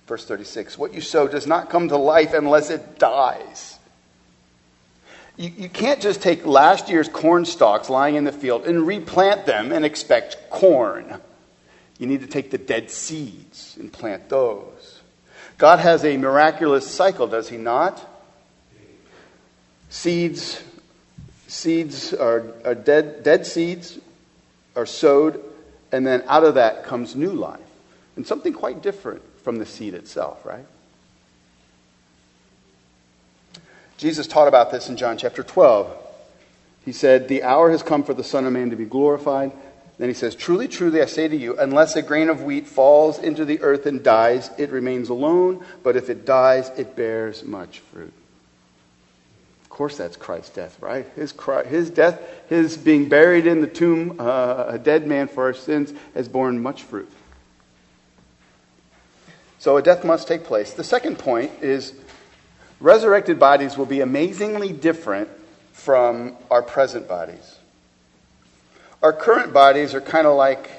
Verse 0.07 0.25
36 0.25 0.77
What 0.77 0.93
you 0.93 1.01
sow 1.01 1.29
does 1.29 1.47
not 1.47 1.71
come 1.71 1.89
to 1.89 1.97
life 1.97 2.35
unless 2.35 2.69
it 2.69 2.99
dies. 2.99 3.78
You, 5.39 5.53
you 5.57 5.69
can't 5.69 6.03
just 6.03 6.21
take 6.21 6.45
last 6.45 6.91
year's 6.91 7.09
corn 7.09 7.45
stalks 7.45 7.89
lying 7.89 8.17
in 8.17 8.25
the 8.25 8.33
field 8.33 8.67
and 8.67 8.87
replant 8.87 9.47
them 9.47 9.73
and 9.73 9.85
expect 9.85 10.51
corn. 10.51 11.21
You 11.99 12.07
need 12.07 12.21
to 12.21 12.27
take 12.27 12.51
the 12.51 12.59
dead 12.59 12.91
seeds 12.91 13.77
and 13.79 13.93
plant 13.93 14.29
those. 14.29 15.01
God 15.57 15.79
has 15.79 16.05
a 16.05 16.17
miraculous 16.17 16.89
cycle, 16.89 17.27
does 17.27 17.49
he 17.49 17.57
not? 17.57 18.05
Seeds, 19.91 20.63
seeds 21.47 22.13
are, 22.13 22.53
are 22.65 22.75
dead, 22.75 23.23
dead 23.23 23.47
seeds 23.47 23.99
are 24.77 24.87
sowed, 24.87 25.43
and 25.91 26.07
then 26.07 26.23
out 26.27 26.45
of 26.45 26.55
that 26.55 26.85
comes 26.85 27.17
new 27.17 27.33
life. 27.33 27.61
And 28.17 28.27
something 28.27 28.53
quite 28.53 28.83
different 28.83 29.23
from 29.43 29.59
the 29.59 29.67
seed 29.67 29.95
itself, 29.95 30.45
right? 30.45 30.67
Jesus 33.99 34.29
taught 34.29 34.47
about 34.47 34.71
this 34.71 34.89
in 34.89 34.97
John 34.97 35.19
chapter 35.19 35.43
12. 35.43 35.95
He 36.85 36.93
said, 36.93 37.27
The 37.27 37.43
hour 37.43 37.71
has 37.71 37.83
come 37.83 38.05
for 38.05 38.15
the 38.15 38.25
Son 38.25 38.47
of 38.47 38.53
Man 38.53 38.71
to 38.71 38.77
be 38.77 38.85
glorified. 38.85 39.53
Then 39.99 40.09
he 40.09 40.15
says, 40.15 40.37
Truly, 40.37 40.69
truly, 40.69 41.03
I 41.03 41.07
say 41.07 41.27
to 41.27 41.37
you, 41.37 41.59
unless 41.59 41.97
a 41.97 42.03
grain 42.03 42.29
of 42.29 42.45
wheat 42.45 42.69
falls 42.69 43.19
into 43.19 43.45
the 43.45 43.61
earth 43.61 43.87
and 43.87 44.03
dies, 44.03 44.51
it 44.57 44.71
remains 44.71 45.09
alone, 45.09 45.65
but 45.83 45.97
if 45.97 46.09
it 46.09 46.25
dies, 46.25 46.71
it 46.79 46.95
bears 46.95 47.43
much 47.45 47.81
fruit. 47.81 48.13
Of 49.65 49.69
course, 49.69 49.97
that's 49.97 50.17
Christ's 50.17 50.55
death, 50.55 50.81
right? 50.81 51.07
His, 51.17 51.35
his 51.67 51.91
death, 51.91 52.21
his 52.49 52.77
being 52.77 53.09
buried 53.09 53.49
in 53.49 53.61
the 53.61 53.67
tomb, 53.67 54.17
uh, 54.21 54.67
a 54.69 54.79
dead 54.79 55.09
man 55.09 55.27
for 55.27 55.45
our 55.45 55.55
sins, 55.55 55.93
has 56.15 56.29
borne 56.29 56.63
much 56.63 56.85
fruit. 56.85 57.11
So 59.59 59.77
a 59.77 59.83
death 59.83 60.05
must 60.05 60.29
take 60.29 60.45
place. 60.45 60.73
The 60.73 60.85
second 60.85 61.19
point 61.19 61.51
is 61.61 61.93
resurrected 62.81 63.39
bodies 63.39 63.77
will 63.77 63.87
be 63.87 64.01
amazingly 64.01 64.73
different 64.73 65.29
from 65.73 66.37
our 66.51 66.63
present 66.63 67.09
bodies. 67.09 67.57
Our 69.03 69.13
current 69.13 69.53
bodies 69.53 69.95
are 69.95 70.01
kind 70.01 70.27
of 70.27 70.37
like 70.37 70.71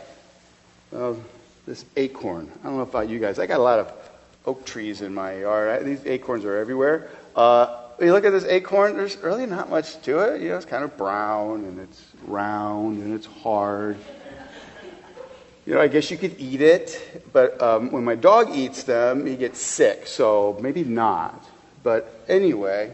well, 0.91 1.17
this 1.65 1.85
acorn. 1.95 2.51
I 2.61 2.67
don't 2.67 2.77
know 2.77 2.83
about 2.83 3.09
you 3.09 3.19
guys. 3.19 3.39
I 3.39 3.45
got 3.45 3.59
a 3.59 3.63
lot 3.63 3.79
of 3.79 3.93
oak 4.45 4.65
trees 4.65 5.01
in 5.01 5.13
my 5.13 5.39
yard. 5.39 5.85
These 5.85 6.05
acorns 6.05 6.43
are 6.45 6.57
everywhere. 6.57 7.09
Uh, 7.35 7.77
you 8.01 8.11
look 8.13 8.25
at 8.25 8.31
this 8.31 8.45
acorn, 8.45 8.95
there's 8.95 9.17
really 9.17 9.45
not 9.45 9.69
much 9.69 10.01
to 10.03 10.19
it. 10.19 10.41
You 10.41 10.49
know, 10.49 10.57
it's 10.57 10.65
kind 10.65 10.83
of 10.83 10.97
brown 10.97 11.65
and 11.65 11.79
it's 11.79 12.03
round 12.25 13.03
and 13.03 13.13
it's 13.13 13.25
hard. 13.25 13.97
You 15.65 15.75
know, 15.75 15.81
I 15.81 15.87
guess 15.87 16.09
you 16.09 16.17
could 16.17 16.39
eat 16.39 16.61
it, 16.61 17.29
but 17.31 17.61
um, 17.61 17.91
when 17.91 18.03
my 18.03 18.15
dog 18.15 18.55
eats 18.55 18.83
them, 18.83 19.25
he 19.25 19.35
gets 19.35 19.61
sick, 19.61 20.07
so 20.07 20.57
maybe 20.61 20.83
not. 20.83 21.45
But 21.83 22.23
anyway, 22.27 22.91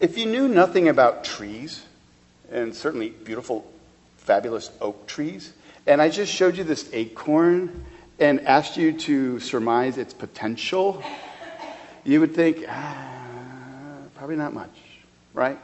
if 0.00 0.16
you 0.16 0.26
knew 0.26 0.48
nothing 0.48 0.88
about 0.88 1.24
trees, 1.24 1.84
and 2.50 2.74
certainly 2.74 3.10
beautiful, 3.10 3.70
fabulous 4.18 4.70
oak 4.80 5.06
trees. 5.06 5.52
And 5.86 6.02
I 6.02 6.08
just 6.08 6.32
showed 6.32 6.56
you 6.56 6.64
this 6.64 6.88
acorn 6.92 7.84
and 8.18 8.40
asked 8.42 8.76
you 8.76 8.92
to 8.92 9.40
surmise 9.40 9.98
its 9.98 10.14
potential. 10.14 11.02
You 12.04 12.20
would 12.20 12.34
think, 12.34 12.64
ah, 12.68 13.06
probably 14.14 14.36
not 14.36 14.52
much, 14.52 14.70
right? 15.34 15.58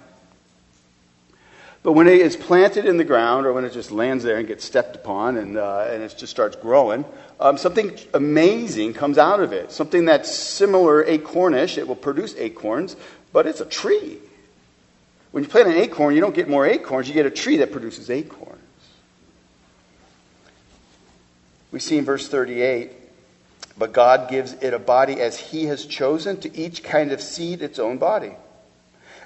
But 1.82 1.92
when 1.92 2.06
it 2.06 2.20
is 2.20 2.36
planted 2.36 2.84
in 2.84 2.96
the 2.96 3.04
ground 3.04 3.46
or 3.46 3.52
when 3.52 3.64
it 3.64 3.72
just 3.72 3.90
lands 3.90 4.22
there 4.22 4.38
and 4.38 4.46
gets 4.46 4.64
stepped 4.64 4.94
upon 4.94 5.36
and, 5.36 5.56
uh, 5.56 5.88
and 5.90 6.02
it 6.02 6.14
just 6.16 6.30
starts 6.30 6.54
growing, 6.54 7.04
um, 7.42 7.58
something 7.58 7.98
amazing 8.14 8.94
comes 8.94 9.18
out 9.18 9.40
of 9.40 9.52
it. 9.52 9.72
Something 9.72 10.04
that's 10.04 10.34
similar, 10.34 11.04
acornish. 11.04 11.76
It 11.76 11.86
will 11.86 11.96
produce 11.96 12.34
acorns, 12.36 12.96
but 13.32 13.46
it's 13.46 13.60
a 13.60 13.66
tree. 13.66 14.18
When 15.32 15.42
you 15.42 15.48
plant 15.48 15.68
an 15.68 15.74
acorn, 15.74 16.14
you 16.14 16.20
don't 16.20 16.34
get 16.34 16.48
more 16.48 16.66
acorns, 16.66 17.08
you 17.08 17.14
get 17.14 17.26
a 17.26 17.30
tree 17.30 17.58
that 17.58 17.72
produces 17.72 18.10
acorns. 18.10 18.58
We 21.70 21.80
see 21.80 21.98
in 21.98 22.04
verse 22.04 22.28
38 22.28 22.92
but 23.76 23.92
God 23.92 24.28
gives 24.28 24.52
it 24.54 24.74
a 24.74 24.78
body 24.78 25.20
as 25.20 25.38
He 25.38 25.64
has 25.66 25.86
chosen, 25.86 26.38
to 26.40 26.56
each 26.56 26.82
kind 26.82 27.12
of 27.12 27.20
seed 27.20 27.62
its 27.62 27.78
own 27.78 27.98
body. 27.98 28.32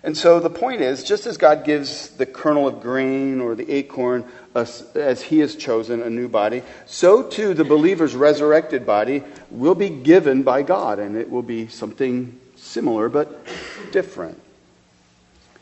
And 0.06 0.16
so 0.16 0.38
the 0.38 0.48
point 0.48 0.82
is 0.82 1.02
just 1.02 1.26
as 1.26 1.36
God 1.36 1.64
gives 1.64 2.10
the 2.10 2.26
kernel 2.26 2.68
of 2.68 2.80
grain 2.80 3.40
or 3.40 3.56
the 3.56 3.68
acorn 3.72 4.24
as 4.54 5.20
He 5.20 5.40
has 5.40 5.56
chosen 5.56 6.00
a 6.00 6.08
new 6.08 6.28
body, 6.28 6.62
so 6.86 7.24
too 7.24 7.54
the 7.54 7.64
believer's 7.64 8.14
resurrected 8.14 8.86
body 8.86 9.24
will 9.50 9.74
be 9.74 9.88
given 9.88 10.44
by 10.44 10.62
God, 10.62 11.00
and 11.00 11.16
it 11.16 11.28
will 11.28 11.42
be 11.42 11.66
something 11.66 12.38
similar 12.54 13.08
but 13.08 13.44
different. 13.90 14.40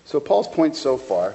So, 0.04 0.20
Paul's 0.20 0.48
point 0.48 0.76
so 0.76 0.98
far, 0.98 1.34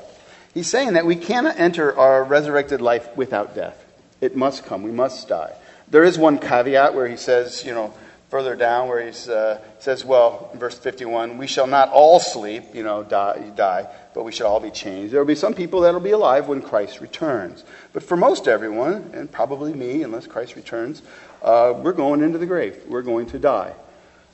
he's 0.54 0.70
saying 0.70 0.94
that 0.94 1.08
we 1.08 1.16
cannot 1.16 1.60
enter 1.60 1.98
our 1.98 2.24
resurrected 2.24 2.80
life 2.80 3.10
without 3.18 3.56
death. 3.56 3.84
It 4.22 4.36
must 4.36 4.66
come. 4.66 4.84
We 4.84 4.92
must 4.92 5.28
die. 5.28 5.56
There 5.88 6.04
is 6.04 6.20
one 6.20 6.38
caveat 6.38 6.94
where 6.94 7.08
he 7.08 7.18
says, 7.18 7.66
you 7.66 7.74
know, 7.74 7.92
further 8.30 8.56
down 8.56 8.88
where 8.88 9.02
he 9.02 9.10
uh, 9.32 9.58
says, 9.80 10.06
well, 10.06 10.52
verse 10.54 10.78
51, 10.78 11.38
we 11.38 11.48
shall 11.48 11.68
not 11.68 11.90
all 11.90 12.20
sleep, 12.20 12.64
you 12.74 12.84
know, 12.84 13.04
die, 13.04 13.52
die, 13.56 13.88
but 14.14 14.24
we 14.24 14.32
shall 14.32 14.48
all 14.48 14.60
be 14.60 14.70
changed. 14.70 15.12
There 15.12 15.20
will 15.20 15.28
be 15.28 15.36
some 15.36 15.56
people 15.56 15.82
that 15.82 15.94
will 15.94 16.00
be 16.00 16.12
alive 16.12 16.48
when 16.48 16.62
Christ 16.62 17.02
returns. 17.02 17.64
But 17.92 18.04
for 18.04 18.16
most 18.16 18.48
everyone, 18.48 19.12
and 19.14 19.32
probably 19.32 19.74
me, 19.74 20.04
unless 20.04 20.28
Christ 20.28 20.56
returns, 20.56 21.02
uh, 21.42 21.74
we're 21.76 21.94
going 21.94 22.22
into 22.22 22.38
the 22.38 22.46
grave. 22.46 22.78
We're 22.88 23.02
going 23.02 23.26
to 23.28 23.40
die. 23.40 23.74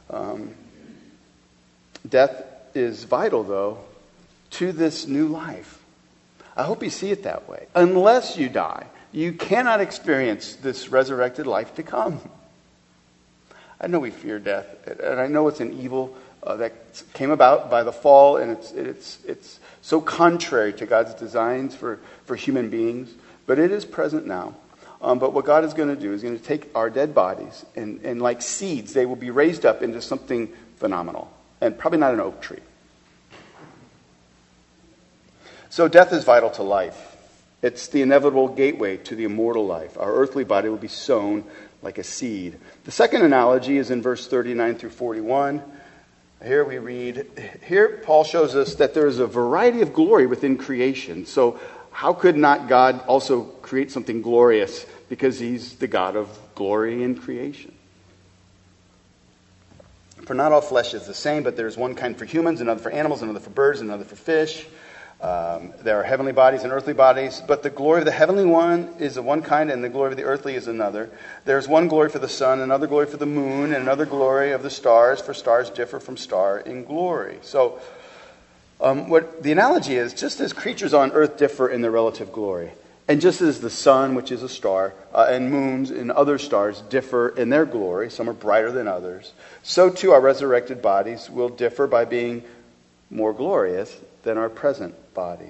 Um, 0.09 0.53
death 2.07 2.43
is 2.73 3.05
vital, 3.05 3.43
though, 3.43 3.79
to 4.51 4.73
this 4.73 5.07
new 5.07 5.27
life. 5.27 5.81
I 6.57 6.63
hope 6.63 6.83
you 6.83 6.89
see 6.89 7.11
it 7.11 7.23
that 7.23 7.47
way. 7.47 7.67
Unless 7.75 8.37
you 8.37 8.49
die, 8.49 8.87
you 9.13 9.31
cannot 9.33 9.79
experience 9.79 10.55
this 10.55 10.89
resurrected 10.89 11.47
life 11.47 11.75
to 11.75 11.83
come. 11.83 12.19
I 13.85 13.87
know 13.87 13.99
we 13.99 14.09
fear 14.09 14.39
death, 14.39 14.65
and 14.87 15.19
I 15.19 15.27
know 15.27 15.47
it's 15.47 15.59
an 15.59 15.79
evil 15.79 16.17
uh, 16.41 16.55
that 16.55 16.73
came 17.13 17.29
about 17.29 17.69
by 17.69 17.83
the 17.83 17.91
fall, 17.91 18.37
and 18.37 18.51
it's, 18.51 18.71
it's, 18.71 19.19
it's 19.27 19.59
so 19.83 20.01
contrary 20.01 20.73
to 20.73 20.87
God's 20.87 21.13
designs 21.13 21.75
for, 21.75 21.99
for 22.25 22.35
human 22.35 22.71
beings, 22.71 23.13
but 23.45 23.59
it 23.59 23.71
is 23.71 23.85
present 23.85 24.25
now. 24.25 24.55
Um, 25.03 25.19
but 25.19 25.33
what 25.33 25.45
God 25.45 25.63
is 25.63 25.75
going 25.75 25.89
to 25.89 25.95
do 25.95 26.13
is 26.13 26.23
going 26.23 26.35
to 26.35 26.43
take 26.43 26.67
our 26.73 26.89
dead 26.89 27.13
bodies, 27.13 27.63
and, 27.75 28.01
and 28.01 28.23
like 28.23 28.41
seeds, 28.41 28.93
they 28.93 29.05
will 29.05 29.15
be 29.15 29.29
raised 29.29 29.67
up 29.67 29.83
into 29.83 30.01
something 30.01 30.47
phenomenal, 30.77 31.31
and 31.61 31.77
probably 31.77 31.99
not 31.99 32.11
an 32.11 32.21
oak 32.21 32.41
tree. 32.41 32.61
So 35.69 35.87
death 35.87 36.11
is 36.11 36.23
vital 36.23 36.49
to 36.49 36.63
life. 36.63 37.15
It's 37.61 37.87
the 37.89 38.01
inevitable 38.01 38.47
gateway 38.47 38.97
to 38.97 39.15
the 39.15 39.25
immortal 39.25 39.67
life. 39.67 39.95
Our 39.99 40.11
earthly 40.11 40.43
body 40.43 40.69
will 40.69 40.77
be 40.77 40.87
sown 40.87 41.43
like 41.85 41.99
a 41.99 42.03
seed. 42.03 42.57
The 42.83 42.91
second 42.91 43.21
analogy 43.21 43.77
is 43.77 43.91
in 43.91 44.01
verse 44.01 44.27
39 44.27 44.75
through 44.75 44.89
41. 44.89 45.61
Here 46.43 46.65
we 46.65 46.79
read, 46.79 47.27
here 47.63 48.01
Paul 48.03 48.23
shows 48.23 48.55
us 48.55 48.75
that 48.75 48.95
there 48.95 49.07
is 49.07 49.19
a 49.19 49.27
variety 49.27 49.81
of 49.81 49.93
glory 49.93 50.25
within 50.25 50.57
creation. 50.57 51.25
So, 51.27 51.59
how 51.91 52.11
could 52.11 52.35
not 52.35 52.67
God 52.67 53.05
also 53.07 53.43
create 53.43 53.89
something 53.89 54.21
glorious? 54.21 54.85
Because 55.07 55.39
he's 55.39 55.75
the 55.75 55.87
God 55.87 56.17
of 56.17 56.37
glory 56.55 57.03
in 57.03 57.15
creation. 57.15 57.73
For 60.25 60.33
not 60.33 60.51
all 60.51 60.61
flesh 60.61 60.93
is 60.93 61.05
the 61.05 61.13
same, 61.13 61.43
but 61.43 61.55
there's 61.55 61.77
one 61.77 61.95
kind 61.95 62.17
for 62.17 62.25
humans, 62.25 62.59
another 62.59 62.81
for 62.81 62.89
animals, 62.89 63.21
another 63.21 63.39
for 63.39 63.51
birds, 63.51 63.79
another 63.79 64.03
for 64.03 64.15
fish 64.15 64.65
um, 65.21 65.73
there 65.81 65.97
are 65.99 66.03
heavenly 66.03 66.33
bodies 66.33 66.63
and 66.63 66.73
earthly 66.73 66.93
bodies, 66.93 67.41
but 67.47 67.63
the 67.63 67.69
glory 67.69 67.99
of 67.99 68.05
the 68.05 68.11
heavenly 68.11 68.45
one 68.45 68.93
is 68.99 69.15
of 69.15 69.23
one 69.23 69.41
kind, 69.41 69.71
and 69.71 69.83
the 69.83 69.89
glory 69.89 70.11
of 70.11 70.17
the 70.17 70.23
earthly 70.23 70.55
is 70.55 70.67
another. 70.67 71.09
There's 71.45 71.67
one 71.67 71.87
glory 71.87 72.09
for 72.09 72.19
the 72.19 72.27
sun, 72.27 72.59
another 72.59 72.85
glory 72.85 73.05
for 73.05 73.17
the 73.17 73.25
moon, 73.25 73.73
and 73.73 73.81
another 73.81 74.05
glory 74.05 74.51
of 74.51 74.61
the 74.61 74.69
stars, 74.69 75.21
for 75.21 75.33
stars 75.33 75.69
differ 75.69 76.01
from 76.01 76.17
star 76.17 76.59
in 76.59 76.83
glory. 76.83 77.39
So, 77.43 77.79
um, 78.81 79.07
what 79.09 79.41
the 79.41 79.53
analogy 79.53 79.95
is 79.95 80.13
just 80.13 80.41
as 80.41 80.51
creatures 80.51 80.93
on 80.93 81.13
earth 81.13 81.37
differ 81.37 81.69
in 81.69 81.81
their 81.81 81.91
relative 81.91 82.33
glory, 82.33 82.73
and 83.07 83.21
just 83.21 83.41
as 83.41 83.61
the 83.61 83.69
sun, 83.69 84.15
which 84.15 84.33
is 84.33 84.43
a 84.43 84.49
star, 84.49 84.93
uh, 85.13 85.27
and 85.29 85.49
moons 85.49 85.91
and 85.91 86.11
other 86.11 86.37
stars 86.37 86.81
differ 86.89 87.29
in 87.29 87.49
their 87.49 87.65
glory, 87.65 88.09
some 88.09 88.29
are 88.29 88.33
brighter 88.33 88.71
than 88.73 88.89
others, 88.89 89.31
so 89.63 89.89
too 89.89 90.11
our 90.11 90.19
resurrected 90.19 90.81
bodies 90.81 91.29
will 91.29 91.49
differ 91.49 91.87
by 91.87 92.03
being 92.03 92.43
more 93.09 93.31
glorious 93.31 93.97
than 94.23 94.37
our 94.37 94.49
present 94.49 94.93
bodies. 95.15 95.49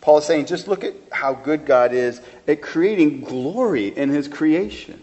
Paul 0.00 0.18
is 0.18 0.24
saying, 0.24 0.46
just 0.46 0.68
look 0.68 0.84
at 0.84 0.94
how 1.12 1.34
good 1.34 1.66
God 1.66 1.92
is 1.92 2.20
at 2.46 2.62
creating 2.62 3.20
glory 3.20 3.88
in 3.88 4.08
his 4.08 4.28
creation. 4.28 5.02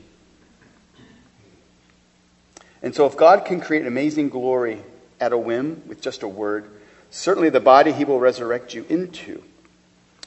And 2.82 2.96
so, 2.96 3.05
if 3.05 3.17
God 3.17 3.46
can 3.46 3.62
create 3.62 3.86
amazing 3.86 4.29
glory 4.29 4.82
at 5.20 5.34
a 5.34 5.38
whim 5.38 5.84
with 5.88 6.01
just 6.01 6.24
a 6.24 6.27
word, 6.27 6.70
certainly 7.10 7.50
the 7.50 7.60
body 7.60 7.91
he 7.91 8.05
will 8.05 8.20
resurrect 8.20 8.74
you 8.74 8.86
into 8.89 9.44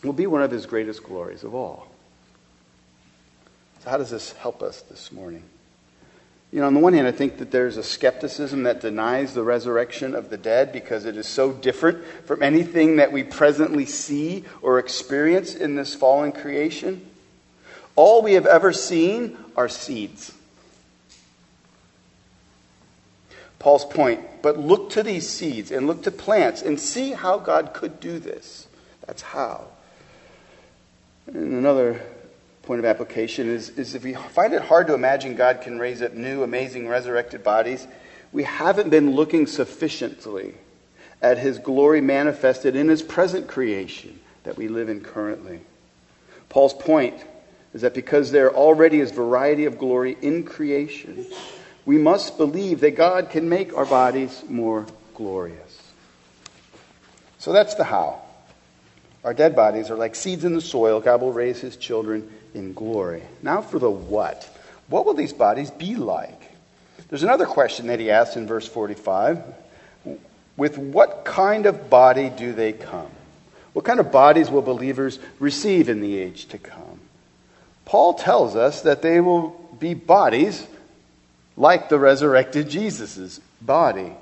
will 0.03 0.13
be 0.13 0.27
one 0.27 0.43
of 0.43 0.51
his 0.51 0.67
greatest 0.67 1.03
glories 1.03 1.45
of 1.45 1.55
all. 1.55 1.89
So, 3.85 3.91
how 3.91 3.97
does 3.97 4.11
this 4.11 4.33
help 4.33 4.63
us 4.63 4.83
this 4.83 5.13
morning? 5.13 5.45
You 6.51 6.61
know, 6.61 6.67
on 6.67 6.75
the 6.75 6.81
one 6.81 6.95
hand, 6.95 7.07
I 7.07 7.13
think 7.13 7.39
that 7.39 7.51
there's 7.51 7.77
a 7.77 7.83
skepticism 7.83 8.63
that 8.63 8.81
denies 8.81 9.35
the 9.35 9.43
resurrection 9.43 10.15
of 10.15 10.31
the 10.31 10.39
dead 10.39 10.73
because 10.73 11.05
it 11.05 11.17
is 11.17 11.27
so 11.27 11.53
different 11.53 12.03
from 12.25 12.43
anything 12.43 12.97
that 12.97 13.13
we 13.13 13.23
presently 13.23 13.85
see 13.85 14.45
or 14.63 14.79
experience 14.79 15.55
in 15.55 15.75
this 15.75 15.95
fallen 15.95 16.33
creation. 16.33 17.07
All 17.97 18.23
we 18.23 18.33
have 18.33 18.47
ever 18.47 18.73
seen 18.73 19.37
are 19.57 19.69
seeds. 19.69 20.33
Paul's 23.59 23.85
point, 23.85 24.21
but 24.41 24.59
look 24.59 24.91
to 24.91 25.03
these 25.03 25.29
seeds 25.29 25.71
and 25.71 25.87
look 25.87 26.05
to 26.05 26.11
plants 26.11 26.63
and 26.63 26.79
see 26.79 27.11
how 27.11 27.39
God 27.39 27.75
could 27.75 28.01
do 28.01 28.19
this. 28.19 28.69
That's 29.07 29.21
how. 29.21 29.65
And 31.27 31.53
another 31.53 32.01
point 32.69 32.81
of 32.81 32.85
application 32.85 33.49
is, 33.49 33.71
is 33.71 33.95
if 33.95 34.05
we 34.05 34.13
find 34.13 34.53
it 34.53 34.61
hard 34.61 34.87
to 34.89 34.93
imagine 34.93 35.35
God 35.35 35.63
can 35.63 35.79
raise 35.79 36.03
up 36.03 36.13
new, 36.13 36.43
amazing, 36.43 36.87
resurrected 36.87 37.43
bodies, 37.43 37.89
we 38.31 38.43
haven't 38.43 38.91
been 38.91 39.13
looking 39.13 39.47
sufficiently 39.47 40.53
at 41.23 41.39
his 41.39 41.59
glory 41.59 42.03
manifested 42.03 42.77
in 42.77 42.89
his 42.89 43.03
present 43.03 43.49
creation 43.49 44.21
that 44.45 44.59
we 44.59 44.69
live 44.69 44.91
in 44.91 45.01
currently. 45.01 45.61
Paul's 46.51 46.75
point 46.75 47.15
is 47.73 47.81
that 47.81 47.95
because 47.95 48.33
there 48.33 48.55
already 48.55 49.01
is 49.01 49.13
variety 49.13 49.65
of 49.65 49.79
glory 49.79 50.19
in 50.21 50.45
creation, 50.45 51.25
we 51.87 51.97
must 51.97 52.37
believe 52.37 52.81
that 52.81 52.97
God 52.97 53.31
can 53.31 53.49
make 53.49 53.75
our 53.75 53.87
bodies 53.87 54.45
more 54.47 54.85
glorious. 55.15 55.91
So 57.39 57.51
that's 57.55 57.77
the 57.77 57.85
how. 57.85 58.21
Our 59.25 59.35
dead 59.35 59.57
bodies 59.57 59.91
are 59.91 59.97
like 59.97 60.15
seeds 60.15 60.45
in 60.45 60.55
the 60.55 60.61
soil. 60.61 61.01
God 61.01 61.21
will 61.21 61.33
raise 61.33 61.61
his 61.61 61.77
children 61.77 62.31
in 62.55 62.73
glory. 62.73 63.23
Now 63.43 63.63
for 63.63 63.79
the 63.79 63.91
what. 63.91 64.49
What 64.89 65.05
will 65.05 65.15
these 65.15 65.33
bodies 65.33 65.71
be 65.71 65.95
like? 65.97 66.41
There's 67.09 67.23
another 67.23 67.47
question 67.47 67.89
that 67.89 68.01
he 68.01 68.11
asks 68.11 68.37
in 68.37 68.47
verse 68.47 68.69
45. 68.69 69.43
With 70.57 70.79
what 70.79 71.25
kind 71.25 71.67
of 71.67 71.89
body 71.89 72.31
do 72.31 72.53
they 72.53 72.73
come? 72.73 73.11
What 73.73 73.85
kind 73.85 74.01
of 74.01 74.11
bodies 74.11 74.51
will 74.51 74.63
believers 74.63 75.19
receive 75.39 75.89
in 75.89 76.01
the 76.01 76.19
age 76.19 76.47
to 76.47 76.59
come? 76.59 77.01
Paul 77.85 78.15
tells 78.15 78.57
us 78.57 78.83
that 78.83 79.03
they 79.03 79.21
will 79.21 79.51
be 79.79 79.95
bodies 79.95 80.67
like 81.57 81.89
the 81.89 81.99
resurrected 81.99 82.69
Jesus' 82.69 83.41
body. 83.61 84.13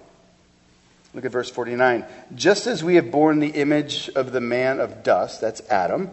Look 1.16 1.24
at 1.24 1.32
verse 1.32 1.48
49. 1.48 2.04
Just 2.34 2.66
as 2.66 2.84
we 2.84 2.96
have 2.96 3.10
borne 3.10 3.40
the 3.40 3.48
image 3.48 4.10
of 4.10 4.32
the 4.32 4.40
man 4.42 4.80
of 4.80 5.02
dust, 5.02 5.40
that's 5.40 5.62
Adam, 5.70 6.10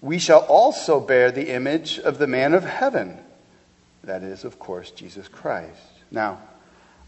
we 0.00 0.18
shall 0.18 0.40
also 0.40 0.98
bear 0.98 1.30
the 1.30 1.54
image 1.54 2.00
of 2.00 2.18
the 2.18 2.26
man 2.26 2.52
of 2.52 2.64
heaven. 2.64 3.16
That 4.02 4.24
is, 4.24 4.42
of 4.42 4.58
course, 4.58 4.90
Jesus 4.90 5.28
Christ. 5.28 5.80
Now, 6.10 6.40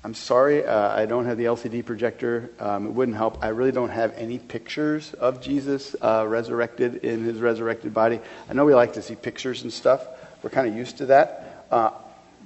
I'm 0.04 0.14
sorry, 0.14 0.64
uh, 0.64 0.94
I 0.94 1.06
don't 1.06 1.24
have 1.24 1.36
the 1.36 1.46
LCD 1.46 1.84
projector. 1.84 2.52
Um, 2.60 2.86
it 2.86 2.90
wouldn't 2.90 3.16
help. 3.16 3.42
I 3.42 3.48
really 3.48 3.72
don't 3.72 3.90
have 3.90 4.14
any 4.16 4.38
pictures 4.38 5.12
of 5.14 5.40
Jesus 5.42 5.96
uh, 6.00 6.24
resurrected 6.28 7.04
in 7.04 7.24
his 7.24 7.40
resurrected 7.40 7.92
body. 7.92 8.20
I 8.48 8.52
know 8.52 8.64
we 8.64 8.74
like 8.74 8.92
to 8.92 9.02
see 9.02 9.16
pictures 9.16 9.64
and 9.64 9.72
stuff. 9.72 10.06
We're 10.44 10.50
kind 10.50 10.68
of 10.68 10.76
used 10.76 10.98
to 10.98 11.06
that. 11.06 11.66
Uh, 11.72 11.90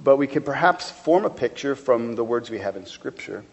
but 0.03 0.17
we 0.17 0.25
can 0.25 0.41
perhaps 0.41 0.89
form 0.89 1.23
a 1.23 1.29
picture 1.29 1.75
from 1.75 2.15
the 2.15 2.23
words 2.23 2.49
we 2.49 2.57
have 2.57 2.75
in 2.75 2.87
Scripture. 2.87 3.43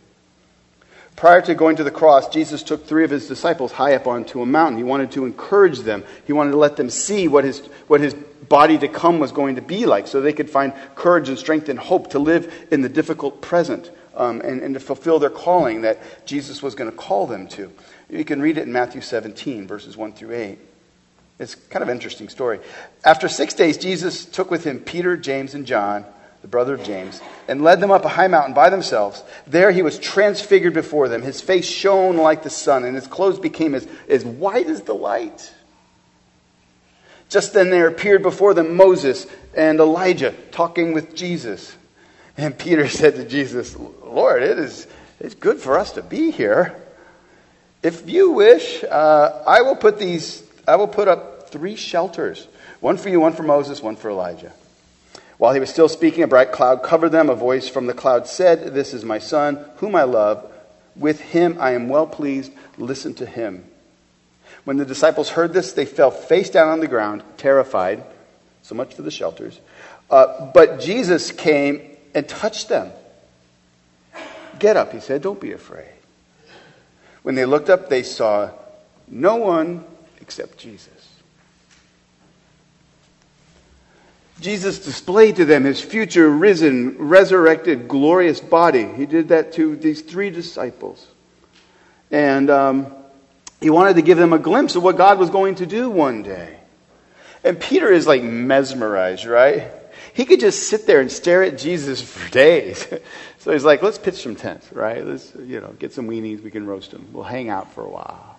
Prior 1.17 1.41
to 1.43 1.55
going 1.55 1.77
to 1.77 1.85
the 1.85 1.91
cross, 1.91 2.29
Jesus 2.29 2.63
took 2.63 2.87
three 2.87 3.05
of 3.05 3.11
his 3.11 3.29
disciples 3.29 3.71
high 3.73 3.95
up 3.95 4.07
onto 4.07 4.43
a 4.43 4.47
mountain. 4.47 4.79
He 4.79 4.85
wanted 4.85 5.13
to 5.13 5.25
encourage 5.25 5.81
them. 5.81 6.05
He 6.27 6.33
wanted 6.33 6.53
to 6.53 6.57
let 6.57 6.77
them 6.77 6.91
see 6.91 7.29
what 7.29 7.45
his, 7.45 7.61
what 7.87 8.01
his 8.01 8.15
body 8.15 8.79
to 8.79 8.89
come 8.89 9.19
was 9.19 9.31
going 9.31 9.57
to 9.57 9.63
be 9.63 9.87
like 9.87 10.07
so 10.07 10.21
they 10.21 10.33
could 10.33 10.51
find 10.51 10.73
courage 10.95 11.29
and 11.29 11.39
strength 11.39 11.69
and 11.69 11.79
hope 11.79 12.11
to 12.11 12.19
live 12.19 12.53
in 12.71 12.81
the 12.81 12.89
difficult 12.89 13.41
present 13.41 13.91
um, 14.15 14.41
and, 14.41 14.63
and 14.63 14.75
to 14.75 14.81
fulfill 14.81 15.19
their 15.19 15.31
calling 15.31 15.83
that 15.83 16.27
Jesus 16.27 16.63
was 16.63 16.75
going 16.75 16.91
to 16.91 16.97
call 16.97 17.27
them 17.27 17.47
to. 17.49 17.71
You 18.11 18.25
can 18.25 18.43
read 18.43 18.59
it 18.59 18.63
in 18.63 18.73
Matthew 18.73 19.01
17, 19.01 19.67
verses 19.67 19.97
1 19.97 20.13
through 20.13 20.35
8. 20.35 20.59
It's 21.39 21.55
kind 21.55 21.83
of 21.83 21.89
an 21.89 21.97
interesting 21.97 22.29
story. 22.29 22.61
After 23.05 23.29
six 23.29 23.55
days, 23.55 23.79
Jesus 23.79 24.25
took 24.25 24.51
with 24.51 24.65
him 24.65 24.81
Peter, 24.81 25.17
James, 25.17 25.55
and 25.55 25.67
John 25.67 26.05
the 26.43 26.49
brother 26.49 26.75
of 26.75 26.83
James, 26.83 27.21
and 27.49 27.63
led 27.63 27.81
them 27.81 27.91
up 27.91 28.05
a 28.05 28.09
high 28.09 28.27
mountain 28.27 28.53
by 28.53 28.69
themselves. 28.69 29.23
There 29.47 29.71
he 29.71 29.83
was 29.83 29.99
transfigured 29.99 30.75
before 30.75 31.09
them. 31.09 31.23
His 31.23 31.41
face 31.41 31.67
shone 31.67 32.17
like 32.17 32.43
the 32.43 32.51
sun, 32.51 32.85
and 32.85 32.95
his 32.97 33.07
clothes 33.07 33.39
became 33.39 33.75
as, 33.75 33.87
as 34.09 34.25
white 34.25 34.67
as 34.67 34.83
the 34.83 34.95
light. 34.95 35.55
Just 37.29 37.55
then 37.55 37.71
there 37.71 37.87
appeared 37.87 38.23
before 38.23 38.53
them 38.53 38.77
Moses 38.77 39.27
and 39.55 39.81
Elijah 39.81 40.35
talking 40.51 40.93
with 40.93 41.15
Jesus. 41.15 41.75
And 42.37 42.59
Peter 42.59 42.89
said 42.91 43.15
to 43.15 43.25
Jesus, 43.25 43.77
Lord, 43.77 44.43
it 44.43 44.59
is 44.59 44.87
it's 45.23 45.37
good 45.37 45.61
for 45.61 45.79
us 45.79 45.93
to 45.93 46.03
be 46.03 46.33
here. 46.33 46.77
If 47.83 48.09
you 48.09 48.33
wish, 48.33 48.83
uh, 48.83 49.43
I 49.47 49.63
will 49.63 49.77
put 49.77 49.99
these, 49.99 50.43
I 50.67 50.77
will 50.77 50.89
put 50.89 51.07
up 51.07 51.51
three 51.51 51.77
shelters 51.77 52.49
one 52.81 52.97
for 52.97 53.09
you, 53.09 53.21
one 53.21 53.33
for 53.33 53.45
Moses, 53.45 53.81
one 53.81 53.95
for 53.95 54.11
Elijah. 54.11 54.53
While 55.43 55.55
he 55.55 55.59
was 55.59 55.71
still 55.71 55.89
speaking, 55.89 56.23
a 56.23 56.29
bright 56.29 56.53
cloud 56.53 56.85
covered 56.85 57.09
them. 57.09 57.29
A 57.29 57.35
voice 57.35 57.69
from 57.69 57.87
the 57.87 57.93
cloud 57.93 58.29
said, 58.29 58.75
This 58.75 58.95
is 58.95 59.05
my 59.05 59.19
son, 59.19 59.59
whom 59.79 59.97
I 59.97 60.05
love. 60.05 60.49
With 60.95 61.19
him 61.21 61.57
I 61.59 61.73
am 61.73 61.89
well 61.89 62.07
pleased. 62.07 62.53
Listen 62.79 63.13
to 63.15 63.27
him. 63.27 63.65
When 64.63 64.77
the 64.77 64.85
disciples 64.85 65.31
heard 65.31 65.53
this, 65.53 65.73
they 65.73 65.85
fell 65.85 66.13
face 66.13 66.49
down 66.49 66.69
on 66.69 66.79
the 66.79 66.87
ground, 66.87 67.25
terrified. 67.39 68.05
So 68.63 68.77
much 68.77 68.95
for 68.95 69.03
the 69.03 69.11
shelters. 69.11 69.59
Uh, 70.09 70.53
but 70.53 70.79
Jesus 70.79 71.33
came 71.33 71.91
and 72.15 72.29
touched 72.29 72.69
them. 72.69 72.93
Get 74.61 74.77
up, 74.77 74.93
he 74.93 75.01
said. 75.01 75.23
Don't 75.23 75.41
be 75.41 75.51
afraid. 75.51 75.91
When 77.25 77.35
they 77.35 77.47
looked 77.47 77.69
up, 77.69 77.89
they 77.89 78.05
saw 78.05 78.53
no 79.09 79.39
one 79.39 79.85
except 80.21 80.59
Jesus. 80.59 81.02
Jesus 84.43 84.85
displayed 84.85 85.37
to 85.37 85.45
them 85.45 85.65
his 85.65 85.81
future 85.81 86.29
risen, 86.29 86.99
resurrected, 86.99 87.89
glorious 87.89 88.41
body. 88.41 88.85
He 88.85 89.07
did 89.07 89.29
that 89.29 89.53
to 89.55 89.77
these 89.77 90.03
three 90.03 90.31
disciples. 90.31 91.07
And 92.11 92.51
um, 92.51 92.95
he 93.61 93.71
wanted 93.71 93.95
to 93.95 94.03
give 94.03 94.19
them 94.19 94.33
a 94.33 94.39
glimpse 94.39 94.77
of 94.77 94.83
what 94.83 94.97
God 94.97 95.19
was 95.19 95.31
going 95.31 95.57
to 95.57 95.67
do 95.67 95.89
one 95.89 96.23
day. 96.23 96.59
And 97.45 97.59
Peter 97.59 97.91
is 97.91 98.07
like 98.07 98.23
mesmerized, 98.23 99.25
right? 99.25 99.71
He 100.15 100.25
could 100.25 100.41
just 100.41 100.69
sit 100.69 100.87
there 100.87 101.01
and 101.01 101.11
stare 101.11 101.43
at 101.43 101.59
Jesus 101.59 102.03
for 102.03 102.29
days. 102.33 102.87
so 103.39 103.53
he's 103.53 103.65
like, 103.65 103.83
let's 103.83 103.99
pitch 103.99 104.17
some 104.17 104.37
tents, 104.37 104.71
right? 104.73 105.05
Let's, 105.05 105.35
you 105.35 105.61
know, 105.61 105.75
get 105.79 105.93
some 105.93 106.09
weenies. 106.09 106.43
We 106.43 106.51
can 106.51 106.67
roast 106.67 106.91
them. 106.91 107.09
We'll 107.13 107.25
hang 107.25 107.49
out 107.49 107.73
for 107.73 107.85
a 107.85 107.89
while. 107.89 108.32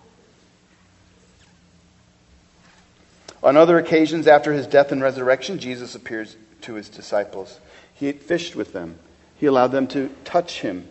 On 3.44 3.58
other 3.58 3.76
occasions 3.76 4.26
after 4.26 4.54
his 4.54 4.66
death 4.66 4.90
and 4.90 5.02
resurrection, 5.02 5.58
Jesus 5.58 5.94
appears 5.94 6.34
to 6.62 6.74
his 6.74 6.88
disciples. 6.88 7.60
He 7.92 8.10
fished 8.12 8.56
with 8.56 8.72
them, 8.72 8.98
he 9.36 9.44
allowed 9.44 9.68
them 9.68 9.86
to 9.88 10.08
touch 10.24 10.60
him. 10.62 10.88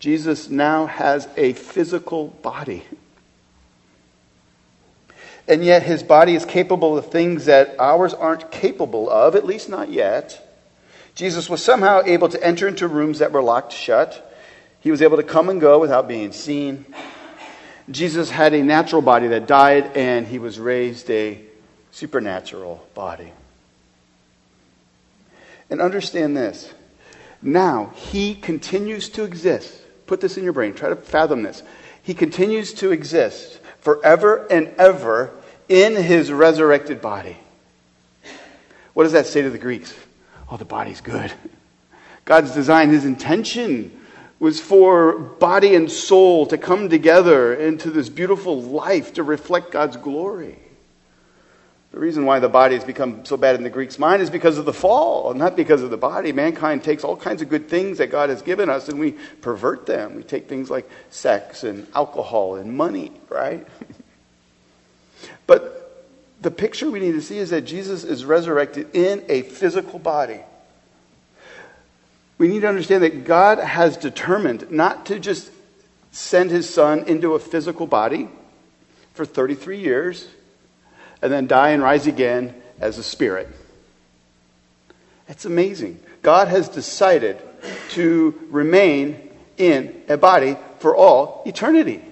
Jesus 0.00 0.50
now 0.50 0.86
has 0.86 1.28
a 1.36 1.52
physical 1.52 2.28
body. 2.28 2.82
And 5.46 5.64
yet, 5.64 5.84
his 5.84 6.02
body 6.02 6.34
is 6.34 6.44
capable 6.44 6.98
of 6.98 7.10
things 7.10 7.46
that 7.46 7.76
ours 7.78 8.12
aren't 8.12 8.50
capable 8.50 9.08
of, 9.08 9.34
at 9.34 9.46
least 9.46 9.68
not 9.68 9.88
yet. 9.88 10.44
Jesus 11.14 11.48
was 11.48 11.64
somehow 11.64 12.02
able 12.04 12.28
to 12.28 12.44
enter 12.44 12.68
into 12.68 12.86
rooms 12.86 13.20
that 13.20 13.32
were 13.32 13.42
locked 13.42 13.72
shut. 13.72 14.36
He 14.80 14.90
was 14.90 15.00
able 15.00 15.16
to 15.16 15.22
come 15.22 15.48
and 15.48 15.60
go 15.60 15.78
without 15.78 16.06
being 16.06 16.32
seen. 16.32 16.84
Jesus 17.90 18.30
had 18.30 18.52
a 18.52 18.62
natural 18.62 19.00
body 19.00 19.28
that 19.28 19.46
died, 19.46 19.96
and 19.96 20.26
he 20.26 20.38
was 20.38 20.58
raised 20.60 21.08
a 21.10 21.47
supernatural 21.90 22.86
body. 22.94 23.32
And 25.70 25.80
understand 25.80 26.36
this. 26.36 26.72
Now, 27.42 27.92
he 27.94 28.34
continues 28.34 29.08
to 29.10 29.24
exist. 29.24 29.82
Put 30.06 30.20
this 30.20 30.36
in 30.36 30.44
your 30.44 30.52
brain. 30.52 30.74
Try 30.74 30.88
to 30.88 30.96
fathom 30.96 31.42
this. 31.42 31.62
He 32.02 32.14
continues 32.14 32.72
to 32.74 32.90
exist 32.90 33.60
forever 33.80 34.46
and 34.50 34.68
ever 34.78 35.30
in 35.68 35.94
his 35.94 36.32
resurrected 36.32 37.00
body. 37.00 37.36
What 38.94 39.04
does 39.04 39.12
that 39.12 39.26
say 39.26 39.42
to 39.42 39.50
the 39.50 39.58
Greeks? 39.58 39.94
Oh, 40.50 40.56
the 40.56 40.64
body's 40.64 41.00
good. 41.00 41.32
God's 42.24 42.52
design, 42.52 42.90
his 42.90 43.04
intention 43.04 43.94
was 44.40 44.60
for 44.60 45.12
body 45.18 45.74
and 45.74 45.90
soul 45.90 46.46
to 46.46 46.58
come 46.58 46.88
together 46.88 47.54
into 47.54 47.90
this 47.90 48.08
beautiful 48.08 48.60
life 48.62 49.14
to 49.14 49.22
reflect 49.22 49.70
God's 49.70 49.96
glory. 49.96 50.58
The 51.98 52.04
reason 52.04 52.26
why 52.26 52.38
the 52.38 52.48
body 52.48 52.76
has 52.76 52.84
become 52.84 53.24
so 53.24 53.36
bad 53.36 53.56
in 53.56 53.64
the 53.64 53.70
Greek's 53.70 53.98
mind 53.98 54.22
is 54.22 54.30
because 54.30 54.56
of 54.56 54.64
the 54.64 54.72
fall, 54.72 55.34
not 55.34 55.56
because 55.56 55.82
of 55.82 55.90
the 55.90 55.96
body. 55.96 56.30
Mankind 56.30 56.84
takes 56.84 57.02
all 57.02 57.16
kinds 57.16 57.42
of 57.42 57.48
good 57.48 57.68
things 57.68 57.98
that 57.98 58.12
God 58.12 58.30
has 58.30 58.40
given 58.40 58.70
us 58.70 58.88
and 58.88 59.00
we 59.00 59.16
pervert 59.40 59.84
them. 59.84 60.14
We 60.14 60.22
take 60.22 60.48
things 60.48 60.70
like 60.70 60.88
sex 61.10 61.64
and 61.64 61.88
alcohol 61.96 62.54
and 62.54 62.76
money, 62.76 63.10
right? 63.28 63.66
but 65.48 66.06
the 66.40 66.52
picture 66.52 66.88
we 66.88 67.00
need 67.00 67.14
to 67.14 67.20
see 67.20 67.38
is 67.38 67.50
that 67.50 67.62
Jesus 67.62 68.04
is 68.04 68.24
resurrected 68.24 68.94
in 68.94 69.24
a 69.28 69.42
physical 69.42 69.98
body. 69.98 70.38
we 72.38 72.46
need 72.46 72.60
to 72.60 72.68
understand 72.68 73.02
that 73.02 73.24
God 73.24 73.58
has 73.58 73.96
determined 73.96 74.70
not 74.70 75.06
to 75.06 75.18
just 75.18 75.50
send 76.12 76.52
his 76.52 76.72
son 76.72 77.08
into 77.08 77.34
a 77.34 77.40
physical 77.40 77.88
body 77.88 78.28
for 79.14 79.24
33 79.26 79.80
years 79.80 80.28
and 81.22 81.32
then 81.32 81.46
die 81.46 81.70
and 81.70 81.82
rise 81.82 82.06
again 82.06 82.54
as 82.80 82.98
a 82.98 83.02
spirit. 83.02 83.48
It's 85.28 85.44
amazing. 85.44 86.00
God 86.22 86.48
has 86.48 86.68
decided 86.68 87.40
to 87.90 88.38
remain 88.50 89.30
in 89.56 90.02
a 90.08 90.16
body 90.16 90.56
for 90.78 90.96
all 90.96 91.42
eternity. 91.44 92.02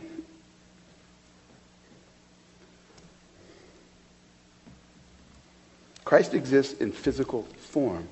Christ 6.05 6.35
exists 6.35 6.81
in 6.81 6.93
physical 6.93 7.43
form. 7.59 8.07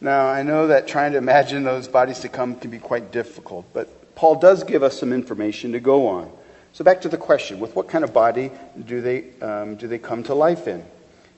Now, 0.00 0.28
I 0.28 0.42
know 0.42 0.68
that 0.68 0.86
trying 0.86 1.12
to 1.12 1.18
imagine 1.18 1.64
those 1.64 1.88
bodies 1.88 2.20
to 2.20 2.28
come 2.28 2.54
can 2.54 2.70
be 2.70 2.78
quite 2.78 3.10
difficult, 3.12 3.66
but 3.72 4.14
Paul 4.14 4.36
does 4.36 4.64
give 4.64 4.82
us 4.82 4.98
some 4.98 5.12
information 5.12 5.72
to 5.72 5.80
go 5.80 6.06
on. 6.06 6.30
So, 6.72 6.84
back 6.84 7.00
to 7.02 7.08
the 7.08 7.16
question 7.16 7.60
with 7.60 7.74
what 7.74 7.88
kind 7.88 8.04
of 8.04 8.12
body 8.12 8.50
do 8.86 9.00
they, 9.00 9.24
um, 9.42 9.76
do 9.76 9.88
they 9.88 9.98
come 9.98 10.22
to 10.24 10.34
life 10.34 10.68
in? 10.68 10.84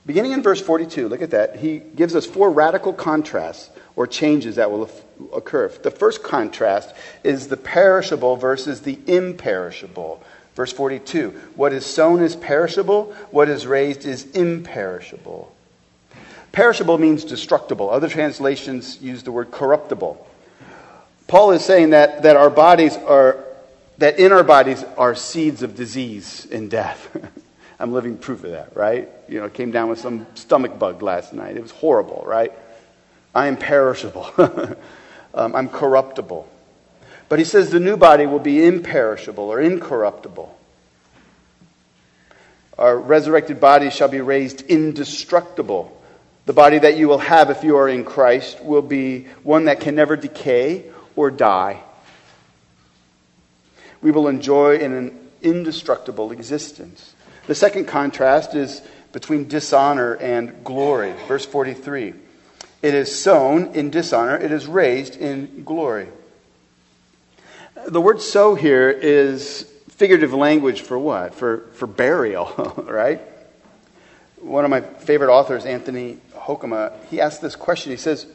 Beginning 0.05 0.33
in 0.33 0.43
verse 0.43 0.61
42, 0.61 1.07
look 1.07 1.21
at 1.21 1.31
that. 1.31 1.55
He 1.55 1.79
gives 1.79 2.15
us 2.15 2.25
four 2.25 2.51
radical 2.51 2.93
contrasts 2.93 3.69
or 3.95 4.05
changes 4.05 4.57
that 4.57 4.69
will 4.69 4.89
occur. 5.33 5.69
The 5.69 5.91
first 5.91 6.23
contrast 6.23 6.93
is 7.23 7.47
the 7.47 7.57
perishable 7.57 8.35
versus 8.35 8.81
the 8.81 8.99
imperishable. 9.07 10.21
Verse 10.55 10.71
42 10.73 11.29
What 11.55 11.73
is 11.73 11.85
sown 11.85 12.21
is 12.21 12.35
perishable, 12.35 13.13
what 13.31 13.49
is 13.49 13.65
raised 13.65 14.05
is 14.05 14.29
imperishable. 14.31 15.53
Perishable 16.51 16.99
means 16.99 17.23
destructible. 17.23 17.89
Other 17.89 18.07
translations 18.07 19.01
use 19.01 19.23
the 19.23 19.31
word 19.31 19.51
corruptible. 19.51 20.27
Paul 21.27 21.51
is 21.51 21.65
saying 21.65 21.91
that, 21.91 22.23
that 22.23 22.35
our 22.35 22.51
bodies 22.51 22.95
are, 22.95 23.43
that 24.03 24.19
in 24.19 24.33
our 24.33 24.43
bodies 24.43 24.83
are 24.97 25.15
seeds 25.15 25.63
of 25.63 25.75
disease 25.75 26.45
and 26.51 26.69
death. 26.69 27.07
I'm 27.79 27.93
living 27.93 28.17
proof 28.17 28.43
of 28.43 28.51
that, 28.51 28.75
right? 28.75 29.07
You 29.29 29.39
know, 29.39 29.47
came 29.47 29.71
down 29.71 29.87
with 29.87 29.97
some 29.97 30.27
stomach 30.35 30.77
bug 30.77 31.01
last 31.01 31.31
night. 31.31 31.55
It 31.55 31.61
was 31.61 31.71
horrible, 31.71 32.21
right? 32.27 32.51
I 33.33 33.47
am 33.47 33.55
perishable. 33.55 34.29
um, 35.33 35.55
I'm 35.55 35.69
corruptible. 35.69 36.45
But 37.29 37.39
he 37.39 37.45
says 37.45 37.69
the 37.69 37.79
new 37.79 37.95
body 37.95 38.25
will 38.25 38.39
be 38.39 38.65
imperishable 38.65 39.45
or 39.45 39.61
incorruptible. 39.61 40.53
Our 42.77 42.97
resurrected 42.97 43.61
bodies 43.61 43.93
shall 43.93 44.09
be 44.09 44.19
raised 44.19 44.63
indestructible. 44.63 45.97
The 46.45 46.51
body 46.51 46.79
that 46.79 46.97
you 46.97 47.07
will 47.07 47.19
have 47.19 47.49
if 47.49 47.63
you 47.63 47.77
are 47.77 47.87
in 47.87 48.03
Christ 48.03 48.61
will 48.65 48.81
be 48.81 49.27
one 49.43 49.63
that 49.65 49.79
can 49.79 49.95
never 49.95 50.17
decay 50.17 50.91
or 51.15 51.31
die. 51.31 51.81
We 54.03 54.11
will 54.11 54.27
enjoy 54.27 54.77
an 54.77 55.17
indestructible 55.41 56.31
existence. 56.31 57.15
The 57.47 57.55
second 57.55 57.85
contrast 57.85 58.53
is 58.53 58.81
between 59.13 59.47
dishonor 59.47 60.15
and 60.15 60.63
glory. 60.63 61.13
Verse 61.27 61.45
43 61.45 62.13
It 62.81 62.93
is 62.93 63.17
sown 63.17 63.73
in 63.73 63.89
dishonor, 63.89 64.35
it 64.35 64.51
is 64.51 64.67
raised 64.67 65.15
in 65.15 65.63
glory. 65.63 66.09
The 67.87 68.01
word 68.01 68.21
sow 68.21 68.55
here 68.55 68.89
is 68.89 69.69
figurative 69.89 70.33
language 70.33 70.81
for 70.81 70.99
what? 70.99 71.33
For, 71.33 71.69
for 71.73 71.87
burial, 71.87 72.73
right? 72.87 73.21
One 74.41 74.65
of 74.65 74.71
my 74.71 74.81
favorite 74.81 75.33
authors, 75.33 75.65
Anthony 75.65 76.17
Hoekema, 76.35 76.93
he 77.05 77.21
asked 77.21 77.41
this 77.41 77.55
question. 77.55 77.91
He 77.91 77.97
says, 77.97 78.25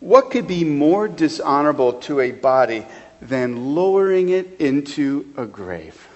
What 0.00 0.30
could 0.30 0.46
be 0.46 0.64
more 0.64 1.08
dishonorable 1.08 1.94
to 2.00 2.20
a 2.20 2.32
body 2.32 2.86
than 3.20 3.74
lowering 3.74 4.28
it 4.28 4.60
into 4.60 5.32
a 5.36 5.46
grave? 5.46 6.08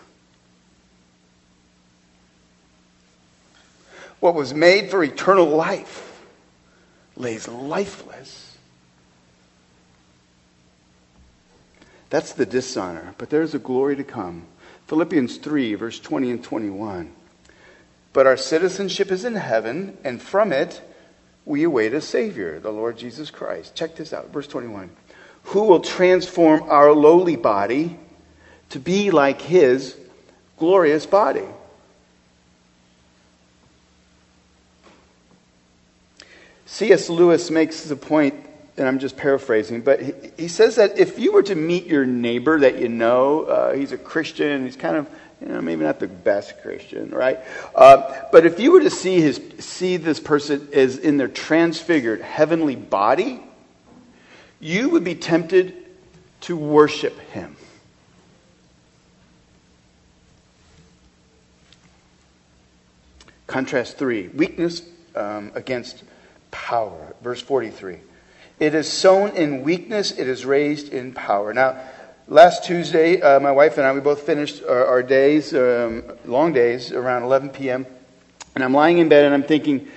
What 4.20 4.34
was 4.34 4.54
made 4.54 4.90
for 4.90 5.04
eternal 5.04 5.46
life 5.46 6.04
lays 7.16 7.48
lifeless. 7.48 8.56
That's 12.10 12.32
the 12.32 12.46
dishonor, 12.46 13.14
but 13.18 13.30
there's 13.30 13.54
a 13.54 13.58
glory 13.58 13.96
to 13.96 14.04
come. 14.04 14.46
Philippians 14.86 15.38
3, 15.38 15.74
verse 15.74 15.98
20 15.98 16.30
and 16.30 16.44
21. 16.44 17.12
But 18.12 18.26
our 18.26 18.36
citizenship 18.36 19.10
is 19.10 19.24
in 19.24 19.34
heaven, 19.34 19.98
and 20.04 20.22
from 20.22 20.52
it 20.52 20.80
we 21.44 21.64
await 21.64 21.92
a 21.92 22.00
Savior, 22.00 22.60
the 22.60 22.70
Lord 22.70 22.96
Jesus 22.96 23.30
Christ. 23.30 23.74
Check 23.74 23.96
this 23.96 24.12
out, 24.12 24.32
verse 24.32 24.46
21. 24.46 24.90
Who 25.44 25.64
will 25.64 25.80
transform 25.80 26.64
our 26.64 26.92
lowly 26.92 27.36
body 27.36 27.98
to 28.70 28.78
be 28.78 29.10
like 29.10 29.40
his 29.40 29.96
glorious 30.58 31.06
body? 31.06 31.46
C.S. 36.66 37.08
Lewis 37.08 37.50
makes 37.50 37.84
the 37.84 37.94
point, 37.94 38.34
and 38.76 38.88
I'm 38.88 38.98
just 38.98 39.16
paraphrasing, 39.16 39.82
but 39.82 40.00
he, 40.00 40.12
he, 40.36 40.48
says 40.48 40.74
that 40.74 40.98
if 40.98 41.20
you 41.20 41.32
were 41.32 41.44
to 41.44 41.54
meet 41.54 41.86
your 41.86 42.04
neighbor 42.04 42.58
that 42.58 42.78
you 42.78 42.88
know, 42.88 43.44
uh, 43.44 43.74
he's 43.74 43.92
a 43.92 43.98
Christian, 43.98 44.64
he's 44.64 44.74
kind 44.74 44.96
of 44.96 45.08
you 45.40 45.48
know, 45.48 45.60
maybe 45.60 45.84
not 45.84 46.00
the 46.00 46.08
best 46.08 46.60
Christian, 46.62 47.10
right? 47.10 47.38
Uh, 47.74 48.22
but 48.32 48.46
if 48.46 48.58
you 48.58 48.72
were 48.72 48.80
to 48.80 48.90
see 48.90 49.20
his 49.20 49.40
see 49.58 49.98
this 49.98 50.18
person 50.18 50.68
as 50.72 50.96
in 50.96 51.16
their 51.16 51.28
transfigured 51.28 52.22
heavenly 52.22 52.76
body, 52.76 53.40
you 54.64 54.88
would 54.88 55.04
be 55.04 55.14
tempted 55.14 55.74
to 56.40 56.56
worship 56.56 57.18
him. 57.32 57.54
Contrast 63.46 63.98
three 63.98 64.28
weakness 64.28 64.80
um, 65.14 65.52
against 65.54 66.02
power. 66.50 67.14
Verse 67.22 67.42
43. 67.42 67.98
It 68.58 68.74
is 68.74 68.90
sown 68.90 69.36
in 69.36 69.62
weakness, 69.62 70.12
it 70.12 70.26
is 70.26 70.46
raised 70.46 70.94
in 70.94 71.12
power. 71.12 71.52
Now, 71.52 71.78
Last 72.26 72.64
Tuesday, 72.64 73.20
uh, 73.20 73.38
my 73.38 73.52
wife 73.52 73.76
and 73.76 73.86
I, 73.86 73.92
we 73.92 74.00
both 74.00 74.22
finished 74.22 74.62
our, 74.64 74.86
our 74.86 75.02
days, 75.02 75.52
um, 75.52 76.04
long 76.24 76.54
days, 76.54 76.90
around 76.90 77.24
11 77.24 77.50
p.m. 77.50 77.84
And 78.54 78.64
I'm 78.64 78.72
lying 78.72 78.96
in 78.96 79.10
bed 79.10 79.26
and 79.26 79.34
I'm 79.34 79.42
thinking, 79.42 79.88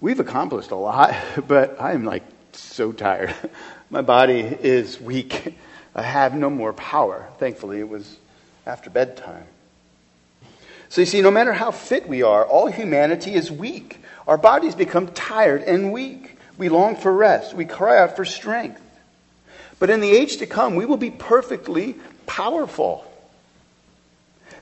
we've 0.00 0.18
accomplished 0.18 0.70
a 0.70 0.74
lot, 0.74 1.14
but 1.46 1.78
I 1.78 1.92
am 1.92 2.06
like 2.06 2.22
so 2.52 2.92
tired. 2.92 3.34
My 3.90 4.02
body 4.02 4.40
is 4.40 5.00
weak. 5.00 5.56
I 5.94 6.02
have 6.02 6.34
no 6.34 6.50
more 6.50 6.72
power. 6.72 7.28
Thankfully, 7.38 7.80
it 7.80 7.88
was 7.88 8.16
after 8.66 8.90
bedtime. 8.90 9.46
So 10.88 11.00
you 11.00 11.06
see, 11.06 11.22
no 11.22 11.30
matter 11.30 11.52
how 11.52 11.70
fit 11.70 12.06
we 12.06 12.22
are, 12.22 12.44
all 12.44 12.66
humanity 12.66 13.34
is 13.34 13.50
weak. 13.50 13.98
Our 14.26 14.36
bodies 14.36 14.74
become 14.74 15.08
tired 15.08 15.62
and 15.62 15.92
weak. 15.92 16.36
We 16.58 16.68
long 16.68 16.96
for 16.96 17.12
rest. 17.12 17.54
We 17.54 17.64
cry 17.64 17.98
out 17.98 18.16
for 18.16 18.24
strength. 18.24 18.80
But 19.78 19.90
in 19.90 20.00
the 20.00 20.10
age 20.10 20.38
to 20.38 20.46
come, 20.46 20.74
we 20.74 20.86
will 20.86 20.96
be 20.96 21.10
perfectly 21.10 21.96
powerful. 22.26 23.04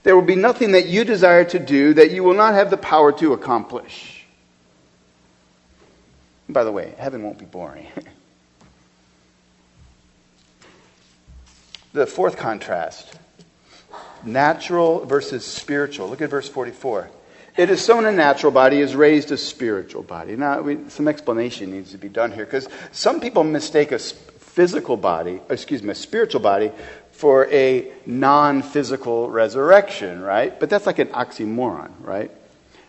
There 0.02 0.14
will 0.14 0.22
be 0.22 0.36
nothing 0.36 0.72
that 0.72 0.86
you 0.86 1.04
desire 1.04 1.44
to 1.46 1.58
do 1.58 1.94
that 1.94 2.10
you 2.10 2.22
will 2.22 2.34
not 2.34 2.54
have 2.54 2.70
the 2.70 2.76
power 2.76 3.12
to 3.12 3.32
accomplish. 3.32 4.24
By 6.48 6.64
the 6.64 6.72
way, 6.72 6.94
heaven 6.98 7.22
won't 7.22 7.38
be 7.38 7.46
boring. 7.46 7.86
the 11.94 12.06
fourth 12.06 12.36
contrast 12.36 13.16
natural 14.24 15.04
versus 15.04 15.44
spiritual. 15.46 16.08
Look 16.08 16.22
at 16.22 16.30
verse 16.30 16.48
44. 16.48 17.10
It 17.56 17.70
is 17.70 17.84
sown 17.84 18.04
a 18.04 18.10
natural 18.10 18.50
body, 18.50 18.80
is 18.80 18.96
raised 18.96 19.30
a 19.30 19.36
spiritual 19.36 20.02
body. 20.02 20.34
Now, 20.34 20.60
we, 20.60 20.78
some 20.88 21.06
explanation 21.06 21.70
needs 21.70 21.92
to 21.92 21.98
be 21.98 22.08
done 22.08 22.32
here 22.32 22.44
because 22.44 22.68
some 22.90 23.20
people 23.20 23.44
mistake 23.44 23.92
a 23.92 23.98
physical 23.98 24.96
body, 24.96 25.40
excuse 25.48 25.82
me, 25.82 25.90
a 25.90 25.94
spiritual 25.94 26.40
body 26.40 26.72
for 27.12 27.46
a 27.52 27.92
non 28.06 28.62
physical 28.62 29.30
resurrection, 29.30 30.20
right? 30.20 30.58
But 30.58 30.70
that's 30.70 30.86
like 30.86 30.98
an 30.98 31.08
oxymoron, 31.08 31.92
right? 32.00 32.32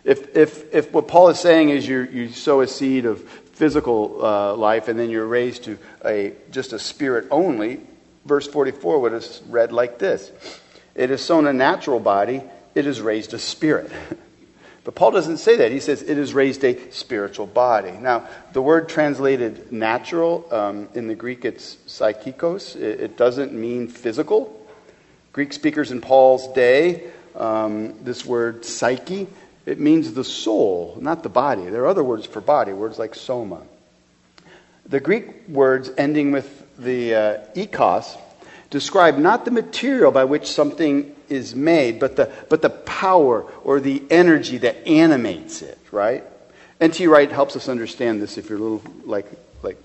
If, 0.02 0.34
if, 0.36 0.74
if 0.74 0.92
what 0.92 1.06
Paul 1.06 1.28
is 1.28 1.38
saying 1.38 1.68
is 1.68 1.86
you 1.86 2.02
you 2.02 2.30
sow 2.30 2.60
a 2.60 2.66
seed 2.66 3.06
of 3.06 3.22
physical 3.52 4.24
uh, 4.24 4.56
life 4.56 4.88
and 4.88 4.98
then 4.98 5.10
you're 5.10 5.26
raised 5.26 5.64
to 5.64 5.78
a, 6.04 6.32
just 6.50 6.72
a 6.72 6.78
spirit 6.78 7.28
only, 7.30 7.80
verse 8.26 8.46
44 8.46 9.00
would 9.00 9.12
have 9.12 9.26
read 9.48 9.72
like 9.72 9.98
this 9.98 10.30
It 10.94 11.10
is 11.10 11.22
sown 11.22 11.46
a 11.46 11.52
natural 11.52 12.00
body, 12.00 12.42
it 12.74 12.86
is 12.86 13.00
raised 13.00 13.34
a 13.34 13.38
spirit. 13.38 13.90
But 14.86 14.94
Paul 14.94 15.10
doesn't 15.10 15.38
say 15.38 15.56
that. 15.56 15.72
He 15.72 15.80
says 15.80 16.00
it 16.00 16.16
is 16.16 16.32
raised 16.32 16.62
a 16.62 16.92
spiritual 16.92 17.48
body. 17.48 17.90
Now, 17.90 18.28
the 18.52 18.62
word 18.62 18.88
translated 18.88 19.72
natural, 19.72 20.46
um, 20.52 20.88
in 20.94 21.08
the 21.08 21.16
Greek 21.16 21.44
it's 21.44 21.74
psychikos. 21.88 22.76
It, 22.76 23.00
it, 23.00 23.16
doesn't 23.16 23.52
mean 23.52 23.88
physical. 23.88 24.64
Greek 25.32 25.52
speakers 25.52 25.90
in 25.90 26.00
Paul's 26.00 26.46
day, 26.52 27.10
um, 27.34 28.04
this 28.04 28.24
word 28.24 28.64
psyche, 28.64 29.26
it 29.66 29.80
means 29.80 30.12
the 30.12 30.22
soul, 30.22 30.96
not 31.00 31.24
the 31.24 31.28
body. 31.28 31.64
There 31.64 31.82
are 31.82 31.88
other 31.88 32.04
words 32.04 32.24
for 32.24 32.40
body, 32.40 32.72
words 32.72 32.96
like 32.96 33.16
soma. 33.16 33.62
The 34.86 35.00
Greek 35.00 35.48
words 35.48 35.90
ending 35.98 36.30
with 36.30 36.64
the 36.78 37.14
uh, 37.14 37.38
ekos 37.54 38.18
describe 38.70 39.16
not 39.18 39.44
the 39.44 39.50
material 39.50 40.10
by 40.10 40.24
which 40.24 40.46
something 40.46 41.14
is 41.28 41.54
made, 41.54 41.98
but 41.98 42.16
the, 42.16 42.32
but 42.48 42.62
the 42.62 42.70
power 42.70 43.42
or 43.64 43.80
the 43.80 44.02
energy 44.10 44.58
that 44.58 44.86
animates 44.86 45.62
it, 45.62 45.78
right? 45.90 46.24
N.T. 46.80 47.06
Wright 47.06 47.30
helps 47.30 47.56
us 47.56 47.68
understand 47.68 48.20
this 48.20 48.38
if 48.38 48.48
you're 48.48 48.58
a 48.58 48.62
little 48.62 48.82
like, 49.04 49.26
like 49.62 49.78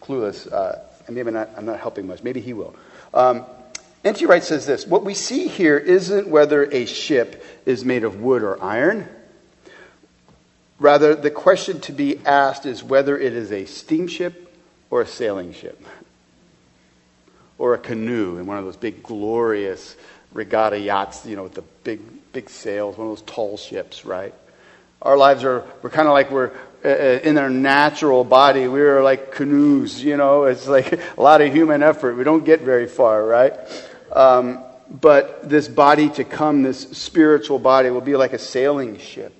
clueless. 0.00 0.50
Uh, 0.50 0.78
and 1.06 1.14
maybe 1.16 1.30
not, 1.30 1.50
I'm 1.56 1.66
not 1.66 1.78
helping 1.80 2.06
much. 2.06 2.22
Maybe 2.22 2.40
he 2.40 2.52
will. 2.52 2.74
Um, 3.12 3.44
N.T. 4.04 4.26
Wright 4.26 4.42
says 4.42 4.66
this 4.66 4.86
What 4.86 5.04
we 5.04 5.14
see 5.14 5.48
here 5.48 5.76
isn't 5.76 6.28
whether 6.28 6.64
a 6.72 6.86
ship 6.86 7.44
is 7.66 7.84
made 7.84 8.04
of 8.04 8.20
wood 8.20 8.42
or 8.42 8.62
iron. 8.62 9.08
Rather, 10.78 11.16
the 11.16 11.30
question 11.30 11.80
to 11.80 11.92
be 11.92 12.24
asked 12.24 12.64
is 12.64 12.84
whether 12.84 13.18
it 13.18 13.32
is 13.32 13.50
a 13.50 13.64
steamship 13.66 14.56
or 14.90 15.02
a 15.02 15.06
sailing 15.06 15.52
ship 15.52 15.84
or 17.58 17.74
a 17.74 17.78
canoe 17.78 18.38
in 18.38 18.46
one 18.46 18.56
of 18.56 18.64
those 18.64 18.76
big, 18.76 19.02
glorious 19.02 19.96
regatta 20.32 20.78
yachts, 20.78 21.26
you 21.26 21.36
know, 21.36 21.42
with 21.42 21.54
the 21.54 21.64
big, 21.84 22.00
big 22.32 22.48
sails, 22.48 22.96
one 22.96 23.08
of 23.08 23.10
those 23.10 23.22
tall 23.22 23.56
ships, 23.56 24.04
right? 24.04 24.34
Our 25.02 25.16
lives 25.16 25.44
are, 25.44 25.64
we're 25.82 25.90
kind 25.90 26.08
of 26.08 26.14
like 26.14 26.30
we're 26.30 26.52
uh, 26.84 26.88
uh, 26.88 27.20
in 27.24 27.38
our 27.38 27.50
natural 27.50 28.24
body. 28.24 28.68
We're 28.68 29.02
like 29.02 29.32
canoes, 29.32 30.02
you 30.02 30.16
know, 30.16 30.44
it's 30.44 30.68
like 30.68 30.92
a 30.92 31.20
lot 31.20 31.40
of 31.40 31.52
human 31.52 31.82
effort. 31.82 32.16
We 32.16 32.24
don't 32.24 32.44
get 32.44 32.60
very 32.60 32.86
far, 32.86 33.24
right? 33.24 33.54
Um, 34.12 34.62
but 34.88 35.48
this 35.48 35.68
body 35.68 36.08
to 36.10 36.24
come, 36.24 36.62
this 36.62 36.80
spiritual 36.80 37.58
body, 37.58 37.90
will 37.90 38.00
be 38.00 38.16
like 38.16 38.32
a 38.32 38.38
sailing 38.38 38.98
ship. 38.98 39.34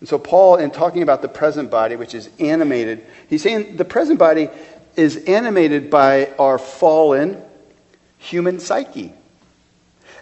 And 0.00 0.08
so, 0.08 0.18
Paul, 0.18 0.56
in 0.56 0.70
talking 0.70 1.02
about 1.02 1.22
the 1.22 1.28
present 1.28 1.70
body, 1.70 1.96
which 1.96 2.14
is 2.14 2.28
animated, 2.38 3.06
he's 3.28 3.42
saying 3.42 3.76
the 3.76 3.86
present 3.86 4.18
body 4.18 4.50
is 4.96 5.16
animated 5.24 5.90
by 5.90 6.30
our 6.38 6.58
fallen 6.58 7.42
human 8.18 8.60
psyche. 8.60 9.12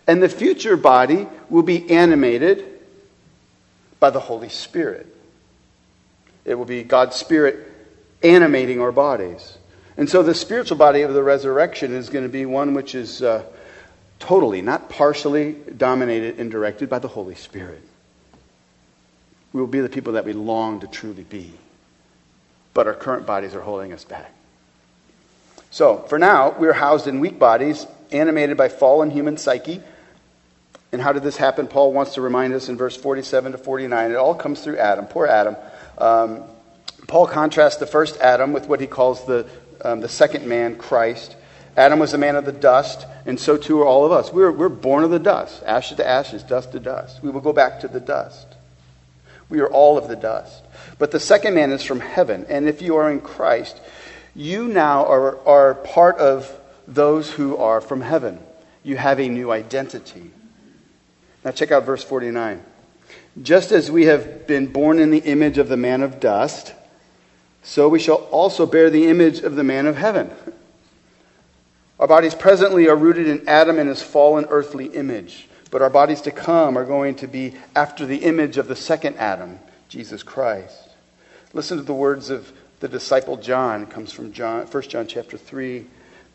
And 0.06 0.22
the 0.22 0.28
future 0.28 0.76
body 0.76 1.28
will 1.48 1.62
be 1.62 1.90
animated 1.90 2.66
by 4.00 4.10
the 4.10 4.20
Holy 4.20 4.48
Spirit. 4.48 5.06
It 6.44 6.56
will 6.56 6.64
be 6.64 6.82
God's 6.82 7.16
Spirit 7.16 7.68
animating 8.22 8.80
our 8.80 8.92
bodies. 8.92 9.58
And 9.96 10.08
so 10.08 10.22
the 10.22 10.34
spiritual 10.34 10.76
body 10.76 11.02
of 11.02 11.14
the 11.14 11.22
resurrection 11.22 11.94
is 11.94 12.08
going 12.08 12.24
to 12.24 12.32
be 12.32 12.46
one 12.46 12.74
which 12.74 12.94
is 12.94 13.22
uh, 13.22 13.44
totally, 14.18 14.62
not 14.62 14.88
partially, 14.88 15.52
dominated 15.76 16.38
and 16.40 16.50
directed 16.50 16.88
by 16.88 16.98
the 16.98 17.08
Holy 17.08 17.34
Spirit. 17.34 17.82
We 19.52 19.60
will 19.60 19.68
be 19.68 19.80
the 19.80 19.88
people 19.88 20.14
that 20.14 20.24
we 20.24 20.32
long 20.32 20.80
to 20.80 20.86
truly 20.86 21.24
be. 21.24 21.52
But 22.74 22.86
our 22.86 22.94
current 22.94 23.26
bodies 23.26 23.54
are 23.54 23.60
holding 23.60 23.92
us 23.92 24.02
back. 24.02 24.32
So, 25.72 26.00
for 26.02 26.18
now, 26.18 26.54
we're 26.58 26.74
housed 26.74 27.06
in 27.06 27.18
weak 27.18 27.38
bodies, 27.38 27.86
animated 28.10 28.58
by 28.58 28.68
fallen 28.68 29.10
human 29.10 29.38
psyche. 29.38 29.80
And 30.92 31.00
how 31.00 31.14
did 31.14 31.22
this 31.22 31.38
happen? 31.38 31.66
Paul 31.66 31.94
wants 31.94 32.12
to 32.14 32.20
remind 32.20 32.52
us 32.52 32.68
in 32.68 32.76
verse 32.76 32.94
47 32.94 33.52
to 33.52 33.58
49. 33.58 34.10
It 34.10 34.16
all 34.16 34.34
comes 34.34 34.62
through 34.62 34.76
Adam. 34.76 35.06
Poor 35.06 35.26
Adam. 35.26 35.56
Um, 35.96 36.42
Paul 37.06 37.26
contrasts 37.26 37.78
the 37.78 37.86
first 37.86 38.20
Adam 38.20 38.52
with 38.52 38.66
what 38.66 38.82
he 38.82 38.86
calls 38.86 39.24
the, 39.24 39.48
um, 39.82 40.00
the 40.00 40.10
second 40.10 40.46
man, 40.46 40.76
Christ. 40.76 41.36
Adam 41.74 41.98
was 41.98 42.12
a 42.12 42.18
man 42.18 42.36
of 42.36 42.44
the 42.44 42.52
dust, 42.52 43.06
and 43.24 43.40
so 43.40 43.56
too 43.56 43.80
are 43.80 43.86
all 43.86 44.04
of 44.04 44.12
us. 44.12 44.30
We're, 44.30 44.52
we're 44.52 44.68
born 44.68 45.04
of 45.04 45.10
the 45.10 45.18
dust, 45.18 45.62
ashes 45.64 45.96
to 45.96 46.06
ashes, 46.06 46.42
dust 46.42 46.72
to 46.72 46.80
dust. 46.80 47.22
We 47.22 47.30
will 47.30 47.40
go 47.40 47.54
back 47.54 47.80
to 47.80 47.88
the 47.88 47.98
dust. 47.98 48.46
We 49.48 49.60
are 49.60 49.70
all 49.70 49.96
of 49.96 50.06
the 50.06 50.16
dust. 50.16 50.62
But 50.98 51.12
the 51.12 51.20
second 51.20 51.54
man 51.54 51.72
is 51.72 51.82
from 51.82 52.00
heaven, 52.00 52.44
and 52.50 52.68
if 52.68 52.82
you 52.82 52.96
are 52.96 53.10
in 53.10 53.22
Christ, 53.22 53.80
you 54.34 54.68
now 54.68 55.06
are, 55.06 55.46
are 55.46 55.74
part 55.74 56.18
of 56.18 56.50
those 56.88 57.30
who 57.30 57.56
are 57.56 57.80
from 57.80 58.00
heaven. 58.00 58.38
You 58.82 58.96
have 58.96 59.20
a 59.20 59.28
new 59.28 59.50
identity. 59.50 60.30
Now, 61.44 61.50
check 61.50 61.70
out 61.70 61.84
verse 61.84 62.02
49. 62.04 62.62
Just 63.42 63.72
as 63.72 63.90
we 63.90 64.04
have 64.06 64.46
been 64.46 64.66
born 64.66 64.98
in 64.98 65.10
the 65.10 65.18
image 65.18 65.58
of 65.58 65.68
the 65.68 65.76
man 65.76 66.02
of 66.02 66.20
dust, 66.20 66.74
so 67.62 67.88
we 67.88 67.98
shall 67.98 68.16
also 68.16 68.66
bear 68.66 68.90
the 68.90 69.08
image 69.08 69.40
of 69.40 69.54
the 69.54 69.64
man 69.64 69.86
of 69.86 69.96
heaven. 69.96 70.30
Our 71.98 72.08
bodies 72.08 72.34
presently 72.34 72.88
are 72.88 72.96
rooted 72.96 73.28
in 73.28 73.48
Adam 73.48 73.78
and 73.78 73.88
his 73.88 74.02
fallen 74.02 74.46
earthly 74.50 74.86
image, 74.86 75.48
but 75.70 75.82
our 75.82 75.90
bodies 75.90 76.20
to 76.22 76.30
come 76.30 76.76
are 76.76 76.84
going 76.84 77.14
to 77.16 77.28
be 77.28 77.54
after 77.76 78.04
the 78.04 78.18
image 78.18 78.58
of 78.58 78.66
the 78.66 78.76
second 78.76 79.16
Adam, 79.16 79.58
Jesus 79.88 80.22
Christ. 80.22 80.90
Listen 81.52 81.78
to 81.78 81.84
the 81.84 81.94
words 81.94 82.30
of 82.30 82.52
the 82.82 82.88
disciple 82.88 83.36
John 83.36 83.86
comes 83.86 84.10
from 84.10 84.32
John, 84.32 84.66
1 84.66 84.82
John 84.88 85.06
chapter 85.06 85.38
3. 85.38 85.86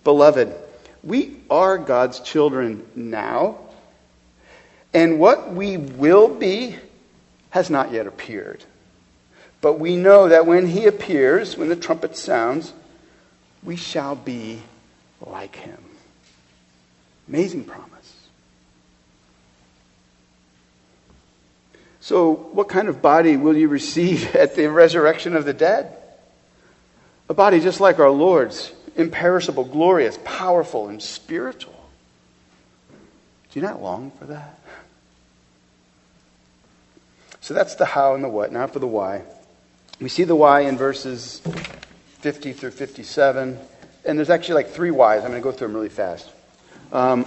Beloved, 0.06 0.56
we 1.04 1.42
are 1.50 1.78
God's 1.78 2.22
children 2.22 2.88
now, 2.96 3.58
and 4.94 5.20
what 5.20 5.52
we 5.52 5.76
will 5.76 6.30
be 6.30 6.78
has 7.50 7.70
not 7.70 7.92
yet 7.92 8.08
appeared. 8.08 8.64
But 9.60 9.74
we 9.74 9.98
know 9.98 10.30
that 10.30 10.46
when 10.46 10.68
he 10.68 10.86
appears, 10.86 11.58
when 11.58 11.68
the 11.68 11.76
trumpet 11.76 12.16
sounds, 12.16 12.72
we 13.62 13.76
shall 13.76 14.16
be 14.16 14.62
like 15.20 15.58
him. 15.58 15.84
Amazing 17.28 17.66
promise. 17.66 18.16
So, 22.00 22.32
what 22.32 22.70
kind 22.70 22.88
of 22.88 23.02
body 23.02 23.36
will 23.36 23.58
you 23.58 23.68
receive 23.68 24.34
at 24.36 24.56
the 24.56 24.68
resurrection 24.68 25.36
of 25.36 25.44
the 25.44 25.54
dead? 25.54 25.97
A 27.30 27.34
body 27.34 27.60
just 27.60 27.80
like 27.80 28.00
our 28.00 28.10
Lord's, 28.10 28.72
imperishable, 28.96 29.66
glorious, 29.66 30.18
powerful, 30.24 30.88
and 30.88 31.02
spiritual. 31.02 31.74
Do 33.52 33.60
you 33.60 33.66
not 33.66 33.82
long 33.82 34.12
for 34.12 34.26
that? 34.26 34.60
So 37.42 37.54
that's 37.54 37.76
the 37.76 37.86
how 37.86 38.14
and 38.14 38.24
the 38.24 38.30
what. 38.30 38.52
Now 38.52 38.68
for 38.68 38.80
the 38.80 38.88
why. 38.88 39.24
We 40.00 40.10
see 40.10 40.26
the 40.26 40.36
why 40.36 40.62
in 40.62 40.78
verses 40.78 41.42
50 42.20 42.54
through 42.54 42.72
57. 42.72 43.58
And 44.06 44.18
there's 44.18 44.30
actually 44.30 44.56
like 44.56 44.70
three 44.70 44.92
whys. 44.92 45.24
I'm 45.24 45.30
going 45.30 45.42
to 45.42 45.44
go 45.44 45.52
through 45.52 45.68
them 45.68 45.76
really 45.76 45.90
fast. 45.90 46.30
Um, 46.92 47.26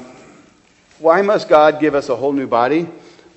why 0.98 1.22
must 1.22 1.48
God 1.48 1.80
give 1.80 1.94
us 1.94 2.08
a 2.08 2.16
whole 2.16 2.32
new 2.32 2.46
body? 2.46 2.88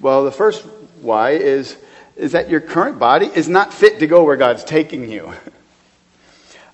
Well, 0.02 0.26
the 0.26 0.32
first 0.32 0.66
why 1.02 1.32
is, 1.32 1.78
is 2.16 2.34
that 2.34 2.50
your 2.50 2.62
current 2.62 3.00
body 3.00 3.28
is 3.28 3.48
not 3.48 3.74
fit 3.74 4.00
to 4.00 4.08
go 4.08 4.24
where 4.24 4.36
God's 4.36 4.64
taking 4.64 5.10
you. 5.10 5.34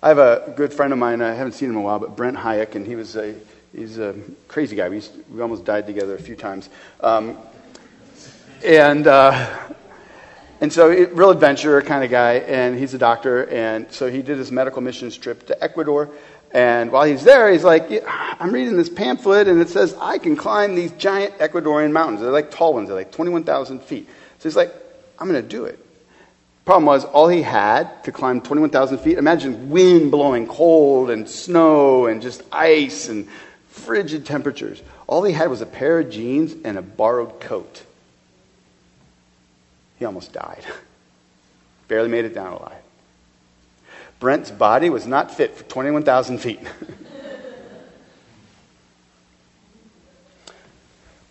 I 0.02 0.08
have 0.08 0.18
a 0.18 0.54
good 0.56 0.74
friend 0.74 0.94
of 0.94 1.00
mine. 1.00 1.22
I 1.22 1.34
haven't 1.34 1.54
seen 1.54 1.70
him 1.70 1.76
in 1.76 1.82
a 1.82 1.84
while, 1.84 2.00
but 2.00 2.16
Brent 2.16 2.38
Hayek, 2.38 2.76
and 2.76 2.88
he 2.88 2.96
was 2.96 3.18
a 3.18 3.36
he's 3.76 4.00
a 4.00 4.16
crazy 4.48 4.78
guy. 4.78 4.88
We, 4.88 4.96
used, 4.96 5.12
we 5.30 5.42
almost 5.42 5.66
died 5.66 5.88
together 5.88 6.16
a 6.16 6.22
few 6.22 6.38
times, 6.38 6.70
um, 7.02 7.38
and 8.64 9.06
uh, 9.06 9.58
and 10.62 10.72
so 10.72 10.88
real 10.88 11.32
adventurer 11.32 11.82
kind 11.82 12.06
of 12.06 12.10
guy. 12.10 12.36
And 12.36 12.80
he's 12.80 12.94
a 12.94 12.98
doctor, 12.98 13.46
and 13.50 13.92
so 13.92 14.10
he 14.10 14.22
did 14.22 14.38
his 14.38 14.54
medical 14.54 14.82
missions 14.82 15.18
trip 15.18 15.46
to 15.48 15.62
Ecuador. 15.62 16.10
And 16.52 16.94
while 16.94 17.04
he's 17.04 17.26
there, 17.26 17.52
he's 17.52 17.66
like, 17.66 18.04
I'm 18.08 18.54
reading 18.54 18.78
this 18.78 18.90
pamphlet, 18.90 19.50
and 19.50 19.60
it 19.60 19.68
says 19.68 19.96
I 20.00 20.18
can 20.18 20.38
climb 20.38 20.76
these 20.76 20.94
giant 20.94 21.38
Ecuadorian 21.40 21.92
mountains. 21.92 22.22
They're 22.22 22.32
like 22.32 22.52
tall 22.52 22.74
ones. 22.74 22.88
They're 22.88 22.98
like 22.98 23.12
21,000 23.12 23.84
feet. 23.84 24.08
So 24.40 24.50
he's 24.50 24.56
like, 24.56 24.74
I'm 25.20 25.30
going 25.30 25.42
to 25.42 25.48
do 25.48 25.66
it. 25.66 25.86
Problem 26.70 26.86
was, 26.86 27.04
all 27.04 27.28
he 27.28 27.42
had 27.42 28.04
to 28.04 28.12
climb 28.12 28.42
21,000 28.42 29.00
feet, 29.00 29.18
imagine 29.18 29.72
wind 29.72 30.12
blowing 30.12 30.46
cold 30.46 31.10
and 31.10 31.28
snow 31.28 32.06
and 32.06 32.22
just 32.22 32.44
ice 32.52 33.10
and 33.10 33.28
frigid 33.70 34.24
temperatures. 34.24 34.80
All 35.08 35.24
he 35.24 35.34
had 35.34 35.50
was 35.50 35.62
a 35.62 35.66
pair 35.66 36.00
of 36.00 36.12
jeans 36.12 36.54
and 36.64 36.78
a 36.78 36.84
borrowed 36.84 37.40
coat. 37.40 37.82
He 39.98 40.06
almost 40.06 40.32
died. 40.32 40.64
Barely 41.88 42.10
made 42.10 42.26
it 42.26 42.36
down 42.36 42.54
alive. 42.54 42.84
Brent's 44.20 44.52
body 44.52 44.92
was 44.92 45.08
not 45.08 45.32
fit 45.32 45.58
for 45.58 45.64
21,000 45.64 46.38
feet. 46.38 46.60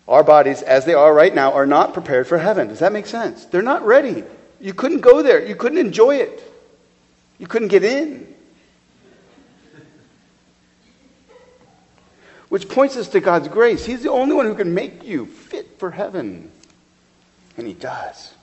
Our 0.05 0.25
bodies, 0.25 0.61
as 0.63 0.83
they 0.83 0.95
are 0.95 1.13
right 1.13 1.33
now, 1.33 1.53
are 1.53 1.65
not 1.65 1.93
prepared 1.93 2.27
for 2.27 2.39
heaven. 2.39 2.67
Does 2.67 2.79
that 2.79 2.91
make 2.91 3.07
sense? 3.07 3.45
They're 3.45 3.61
not 3.61 3.85
ready. 3.85 4.25
You 4.59 4.73
couldn't 4.73 5.01
go 5.01 5.21
there. 5.21 5.45
You 5.45 5.55
couldn't 5.55 5.77
enjoy 5.77 6.17
it. 6.17 6.43
You 7.37 7.47
couldn't 7.47 7.69
get 7.69 7.83
in. 7.83 8.27
Which 12.49 12.67
points 12.67 12.97
us 12.97 13.09
to 13.09 13.19
God's 13.19 13.47
grace. 13.47 13.85
He's 13.85 14.03
the 14.03 14.11
only 14.11 14.35
one 14.35 14.45
who 14.45 14.55
can 14.55 14.73
make 14.73 15.03
you 15.03 15.27
fit 15.27 15.79
for 15.79 15.91
heaven. 15.91 16.51
And 17.57 17.67
He 17.67 17.73
does. 17.73 18.33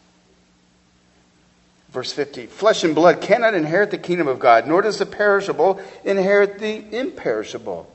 Verse 1.90 2.12
50 2.12 2.46
Flesh 2.46 2.84
and 2.84 2.94
blood 2.94 3.20
cannot 3.20 3.54
inherit 3.54 3.90
the 3.90 3.98
kingdom 3.98 4.28
of 4.28 4.38
God, 4.38 4.66
nor 4.66 4.82
does 4.82 4.98
the 4.98 5.06
perishable 5.06 5.80
inherit 6.04 6.58
the 6.58 6.84
imperishable. 6.96 7.90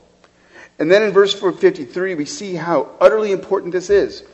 And 0.78 0.90
then 0.90 1.02
in 1.02 1.12
verse 1.12 1.34
53, 1.34 2.14
we 2.14 2.24
see 2.24 2.54
how 2.54 2.90
utterly 3.00 3.32
important 3.32 3.72
this 3.72 3.90
is. 3.90 4.24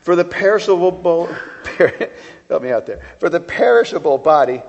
For 0.00 0.16
the 0.16 0.24
perishable, 0.24 1.26
help 2.48 2.62
me 2.62 2.70
out 2.70 2.86
there. 2.86 3.02
For 3.18 3.28
the 3.28 3.40
perishable 3.40 4.18
body 4.18 4.62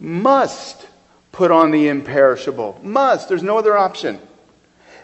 must 0.00 0.86
put 1.32 1.50
on 1.50 1.70
the 1.70 1.88
imperishable. 1.88 2.80
Must. 2.82 3.28
There's 3.28 3.42
no 3.42 3.58
other 3.58 3.76
option. 3.76 4.20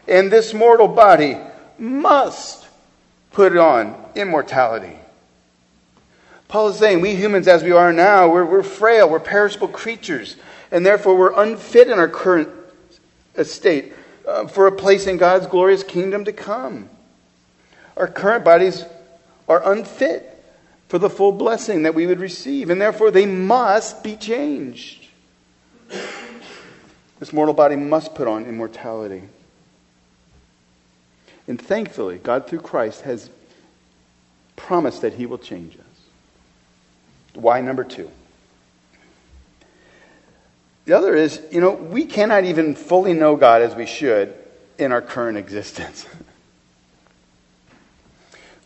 And 0.06 0.30
this 0.30 0.54
mortal 0.54 0.88
body 0.88 1.36
must 1.78 2.68
put 3.32 3.56
on 3.56 3.96
immortality. 4.14 4.96
Paul 6.46 6.68
is 6.68 6.78
saying, 6.78 7.00
we 7.00 7.16
humans, 7.16 7.48
as 7.48 7.64
we 7.64 7.72
are 7.72 7.92
now, 7.92 8.28
we're, 8.28 8.44
we're 8.44 8.62
frail, 8.62 9.08
we're 9.08 9.18
perishable 9.18 9.66
creatures, 9.66 10.36
and 10.70 10.86
therefore 10.86 11.16
we're 11.16 11.32
unfit 11.40 11.88
in 11.88 11.98
our 11.98 12.08
current 12.08 12.48
estate 13.36 13.92
uh, 14.28 14.46
for 14.46 14.68
a 14.68 14.72
place 14.72 15.08
in 15.08 15.16
God's 15.16 15.48
glorious 15.48 15.82
kingdom 15.82 16.24
to 16.26 16.32
come. 16.32 16.88
Our 17.96 18.06
current 18.06 18.44
bodies 18.44 18.84
are 19.48 19.72
unfit 19.72 20.30
for 20.88 20.98
the 20.98 21.10
full 21.10 21.32
blessing 21.32 21.82
that 21.82 21.94
we 21.94 22.06
would 22.06 22.20
receive, 22.20 22.70
and 22.70 22.80
therefore 22.80 23.10
they 23.10 23.26
must 23.26 24.02
be 24.02 24.16
changed. 24.16 25.08
This 27.18 27.32
mortal 27.32 27.54
body 27.54 27.76
must 27.76 28.14
put 28.14 28.28
on 28.28 28.46
immortality. 28.46 29.22
And 31.46 31.60
thankfully, 31.60 32.18
God 32.18 32.46
through 32.46 32.60
Christ 32.60 33.02
has 33.02 33.30
promised 34.56 35.02
that 35.02 35.14
He 35.14 35.26
will 35.26 35.38
change 35.38 35.74
us. 35.76 35.84
Why 37.34 37.60
number 37.60 37.84
two? 37.84 38.10
The 40.84 40.92
other 40.92 41.14
is, 41.14 41.40
you 41.50 41.60
know, 41.60 41.72
we 41.72 42.04
cannot 42.04 42.44
even 42.44 42.74
fully 42.74 43.14
know 43.14 43.36
God 43.36 43.62
as 43.62 43.74
we 43.74 43.86
should 43.86 44.34
in 44.78 44.92
our 44.92 45.02
current 45.02 45.38
existence. 45.38 46.06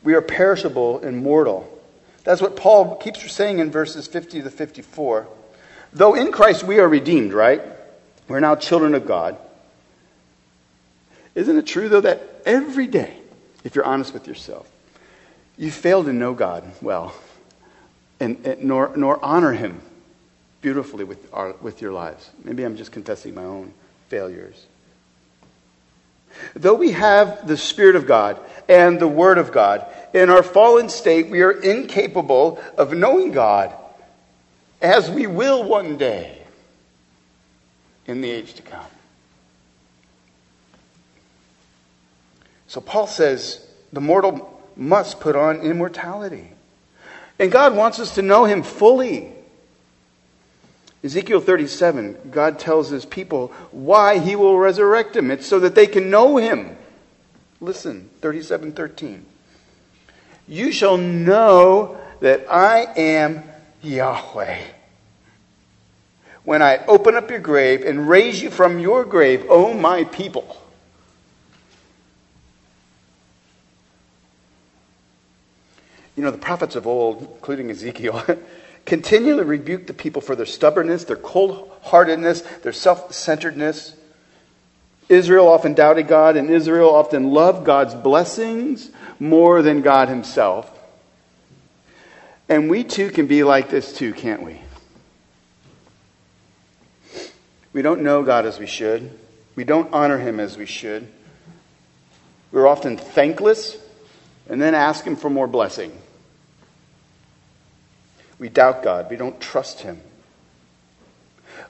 we 0.02 0.14
are 0.14 0.22
perishable 0.22 1.00
and 1.00 1.22
mortal. 1.22 1.68
That's 2.24 2.40
what 2.40 2.56
Paul 2.56 2.96
keeps 2.96 3.30
saying 3.32 3.58
in 3.58 3.70
verses 3.70 4.06
50 4.06 4.42
to 4.42 4.50
54. 4.50 5.26
Though 5.92 6.14
in 6.14 6.32
Christ 6.32 6.62
we 6.62 6.78
are 6.78 6.88
redeemed, 6.88 7.32
right? 7.32 7.62
We're 8.28 8.40
now 8.40 8.54
children 8.56 8.94
of 8.94 9.06
God. 9.06 9.38
Isn't 11.34 11.56
it 11.56 11.66
true, 11.66 11.88
though, 11.88 12.00
that 12.02 12.42
every 12.44 12.86
day, 12.86 13.16
if 13.64 13.74
you're 13.74 13.84
honest 13.84 14.12
with 14.12 14.26
yourself, 14.26 14.68
you 15.56 15.70
fail 15.70 16.04
to 16.04 16.12
know 16.12 16.34
God 16.34 16.64
well, 16.82 17.14
and, 18.20 18.44
and 18.44 18.64
nor, 18.64 18.92
nor 18.96 19.24
honor 19.24 19.52
Him 19.52 19.80
beautifully 20.60 21.04
with, 21.04 21.32
our, 21.32 21.52
with 21.60 21.80
your 21.80 21.92
lives? 21.92 22.30
Maybe 22.44 22.64
I'm 22.64 22.76
just 22.76 22.92
confessing 22.92 23.34
my 23.34 23.44
own 23.44 23.72
failures. 24.08 24.66
Though 26.54 26.74
we 26.74 26.92
have 26.92 27.46
the 27.46 27.56
Spirit 27.56 27.96
of 27.96 28.06
God 28.06 28.38
and 28.68 29.00
the 29.00 29.08
Word 29.08 29.38
of 29.38 29.52
God, 29.52 29.86
in 30.12 30.30
our 30.30 30.42
fallen 30.42 30.88
state, 30.88 31.28
we 31.28 31.42
are 31.42 31.52
incapable 31.52 32.62
of 32.76 32.92
knowing 32.92 33.32
God 33.32 33.74
as 34.80 35.10
we 35.10 35.26
will 35.26 35.64
one 35.64 35.96
day 35.96 36.38
in 38.06 38.20
the 38.20 38.30
age 38.30 38.54
to 38.54 38.62
come. 38.62 38.84
So 42.68 42.80
Paul 42.80 43.06
says 43.06 43.66
the 43.92 44.00
mortal 44.00 44.62
must 44.76 45.20
put 45.20 45.36
on 45.36 45.60
immortality. 45.60 46.50
And 47.38 47.50
God 47.50 47.74
wants 47.74 47.98
us 47.98 48.14
to 48.16 48.22
know 48.22 48.44
him 48.44 48.62
fully. 48.62 49.32
Ezekiel 51.02 51.40
37, 51.40 52.30
God 52.30 52.58
tells 52.58 52.90
his 52.90 53.04
people 53.04 53.48
why 53.70 54.18
he 54.18 54.34
will 54.34 54.58
resurrect 54.58 55.14
him. 55.14 55.30
It's 55.30 55.46
so 55.46 55.60
that 55.60 55.74
they 55.74 55.86
can 55.86 56.10
know 56.10 56.36
him. 56.36 56.76
Listen, 57.60 58.10
37 58.20 58.72
13. 58.72 59.24
You 60.48 60.72
shall 60.72 60.96
know 60.96 61.98
that 62.20 62.46
I 62.50 62.86
am 62.96 63.44
Yahweh. 63.82 64.62
When 66.44 66.62
I 66.62 66.78
open 66.86 67.14
up 67.14 67.30
your 67.30 67.40
grave 67.40 67.82
and 67.84 68.08
raise 68.08 68.42
you 68.42 68.50
from 68.50 68.78
your 68.78 69.04
grave, 69.04 69.44
O 69.48 69.74
my 69.74 70.04
people. 70.04 70.56
You 76.16 76.24
know, 76.24 76.30
the 76.30 76.38
prophets 76.38 76.74
of 76.74 76.86
old, 76.86 77.22
including 77.22 77.70
Ezekiel, 77.70 78.24
continually 78.88 79.44
rebuked 79.44 79.86
the 79.86 79.92
people 79.92 80.22
for 80.22 80.34
their 80.34 80.46
stubbornness, 80.46 81.04
their 81.04 81.16
cold 81.16 81.70
heartedness, 81.82 82.40
their 82.62 82.72
self 82.72 83.12
centeredness. 83.12 83.94
Israel 85.10 85.46
often 85.46 85.74
doubted 85.74 86.08
God, 86.08 86.36
and 86.36 86.50
Israel 86.50 86.94
often 86.94 87.30
loved 87.30 87.66
God's 87.66 87.94
blessings 87.94 88.90
more 89.20 89.60
than 89.60 89.82
God 89.82 90.08
Himself. 90.08 90.70
And 92.48 92.70
we 92.70 92.82
too 92.82 93.10
can 93.10 93.26
be 93.26 93.44
like 93.44 93.68
this 93.68 93.92
too, 93.92 94.14
can't 94.14 94.42
we? 94.42 94.60
We 97.74 97.82
don't 97.82 98.02
know 98.02 98.22
God 98.22 98.46
as 98.46 98.58
we 98.58 98.66
should. 98.66 99.10
We 99.54 99.64
don't 99.64 99.92
honor 99.92 100.18
Him 100.18 100.40
as 100.40 100.56
we 100.56 100.64
should. 100.64 101.06
We're 102.52 102.66
often 102.66 102.96
thankless 102.96 103.76
and 104.48 104.62
then 104.62 104.74
ask 104.74 105.04
Him 105.04 105.16
for 105.16 105.28
more 105.28 105.46
blessing. 105.46 105.92
We 108.38 108.48
doubt 108.48 108.82
God. 108.82 109.10
We 109.10 109.16
don't 109.16 109.40
trust 109.40 109.80
Him. 109.80 110.00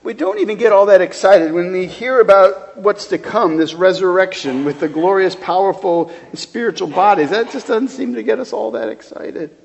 We 0.02 0.14
don't 0.14 0.38
even 0.38 0.58
get 0.58 0.72
all 0.72 0.86
that 0.86 1.00
excited 1.00 1.52
when 1.52 1.72
we 1.72 1.86
hear 1.86 2.20
about 2.20 2.76
what's 2.76 3.06
to 3.08 3.18
come, 3.18 3.56
this 3.56 3.74
resurrection 3.74 4.64
with 4.64 4.80
the 4.80 4.88
glorious, 4.88 5.34
powerful 5.34 6.12
spiritual 6.34 6.88
bodies. 6.88 7.30
That 7.30 7.50
just 7.50 7.66
doesn't 7.66 7.88
seem 7.88 8.14
to 8.14 8.22
get 8.22 8.38
us 8.38 8.52
all 8.52 8.72
that 8.72 8.88
excited. 8.90 9.56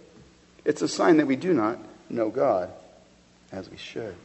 It's 0.66 0.82
a 0.82 0.88
sign 0.88 1.18
that 1.18 1.28
we 1.28 1.36
do 1.36 1.54
not 1.54 1.78
know 2.10 2.30
God 2.30 2.72
as 3.52 3.70
we 3.70 3.78
should. 3.78 4.16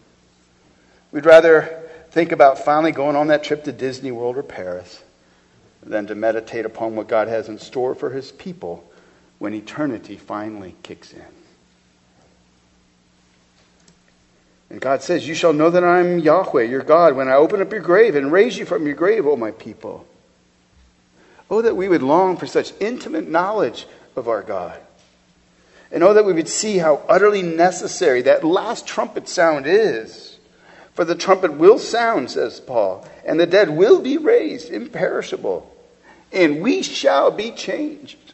We'd 1.12 1.26
rather 1.26 1.82
think 2.10 2.32
about 2.32 2.58
finally 2.64 2.92
going 2.92 3.16
on 3.16 3.28
that 3.28 3.44
trip 3.44 3.64
to 3.64 3.72
Disney 3.72 4.12
World 4.12 4.38
or 4.38 4.42
Paris 4.42 5.02
than 5.82 6.06
to 6.06 6.14
meditate 6.14 6.64
upon 6.64 6.96
what 6.96 7.08
God 7.08 7.28
has 7.28 7.48
in 7.48 7.58
store 7.58 7.94
for 7.94 8.10
his 8.10 8.32
people 8.32 8.84
when 9.38 9.54
eternity 9.54 10.16
finally 10.16 10.74
kicks 10.82 11.12
in. 11.12 11.37
And 14.70 14.80
God 14.80 15.02
says, 15.02 15.26
You 15.26 15.34
shall 15.34 15.52
know 15.52 15.70
that 15.70 15.84
I 15.84 16.00
am 16.00 16.18
Yahweh, 16.18 16.64
your 16.64 16.82
God, 16.82 17.16
when 17.16 17.28
I 17.28 17.34
open 17.34 17.60
up 17.60 17.72
your 17.72 17.80
grave 17.80 18.14
and 18.14 18.32
raise 18.32 18.58
you 18.58 18.66
from 18.66 18.86
your 18.86 18.94
grave, 18.94 19.26
O 19.26 19.36
my 19.36 19.50
people. 19.52 20.06
Oh, 21.50 21.62
that 21.62 21.76
we 21.76 21.88
would 21.88 22.02
long 22.02 22.36
for 22.36 22.46
such 22.46 22.72
intimate 22.78 23.28
knowledge 23.28 23.86
of 24.16 24.28
our 24.28 24.42
God. 24.42 24.78
And 25.90 26.02
oh, 26.02 26.12
that 26.12 26.26
we 26.26 26.34
would 26.34 26.48
see 26.48 26.78
how 26.78 27.02
utterly 27.08 27.42
necessary 27.42 28.22
that 28.22 28.44
last 28.44 28.86
trumpet 28.86 29.28
sound 29.28 29.66
is. 29.66 30.38
For 30.92 31.04
the 31.04 31.14
trumpet 31.14 31.54
will 31.54 31.78
sound, 31.78 32.30
says 32.30 32.60
Paul, 32.60 33.08
and 33.24 33.38
the 33.38 33.46
dead 33.46 33.70
will 33.70 34.00
be 34.00 34.18
raised 34.18 34.70
imperishable, 34.70 35.72
and 36.32 36.60
we 36.60 36.82
shall 36.82 37.30
be 37.30 37.52
changed. 37.52 38.27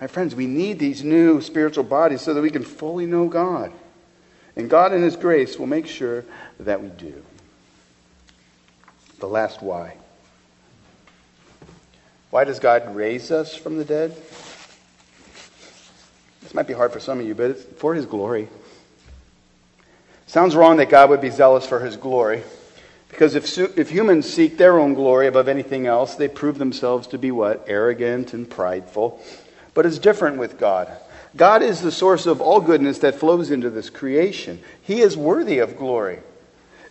My 0.00 0.06
friends, 0.06 0.34
we 0.34 0.46
need 0.46 0.78
these 0.78 1.04
new 1.04 1.40
spiritual 1.40 1.84
bodies 1.84 2.20
so 2.20 2.34
that 2.34 2.42
we 2.42 2.50
can 2.50 2.64
fully 2.64 3.06
know 3.06 3.28
God. 3.28 3.72
And 4.56 4.68
God, 4.70 4.92
in 4.92 5.02
His 5.02 5.16
grace, 5.16 5.58
will 5.58 5.66
make 5.66 5.86
sure 5.86 6.24
that 6.60 6.82
we 6.82 6.88
do. 6.88 7.22
The 9.18 9.26
last 9.26 9.62
why. 9.62 9.96
Why 12.30 12.44
does 12.44 12.58
God 12.58 12.94
raise 12.94 13.30
us 13.30 13.54
from 13.54 13.76
the 13.76 13.84
dead? 13.84 14.14
This 16.42 16.54
might 16.54 16.66
be 16.66 16.74
hard 16.74 16.92
for 16.92 17.00
some 17.00 17.20
of 17.20 17.26
you, 17.26 17.34
but 17.34 17.52
it's 17.52 17.62
for 17.78 17.94
His 17.94 18.06
glory. 18.06 18.48
Sounds 20.26 20.56
wrong 20.56 20.78
that 20.78 20.90
God 20.90 21.10
would 21.10 21.20
be 21.20 21.30
zealous 21.30 21.66
for 21.66 21.80
His 21.80 21.96
glory. 21.96 22.42
Because 23.08 23.36
if, 23.36 23.56
if 23.78 23.90
humans 23.90 24.28
seek 24.28 24.58
their 24.58 24.80
own 24.80 24.94
glory 24.94 25.28
above 25.28 25.46
anything 25.46 25.86
else, 25.86 26.16
they 26.16 26.26
prove 26.26 26.58
themselves 26.58 27.06
to 27.08 27.18
be 27.18 27.30
what? 27.30 27.64
Arrogant 27.68 28.34
and 28.34 28.50
prideful. 28.50 29.22
But 29.74 29.86
it's 29.86 29.98
different 29.98 30.38
with 30.38 30.58
God. 30.58 30.90
God 31.36 31.62
is 31.62 31.80
the 31.80 31.90
source 31.90 32.26
of 32.26 32.40
all 32.40 32.60
goodness 32.60 33.00
that 33.00 33.16
flows 33.16 33.50
into 33.50 33.70
this 33.70 33.90
creation. 33.90 34.62
He 34.82 35.00
is 35.00 35.16
worthy 35.16 35.58
of 35.58 35.76
glory. 35.76 36.20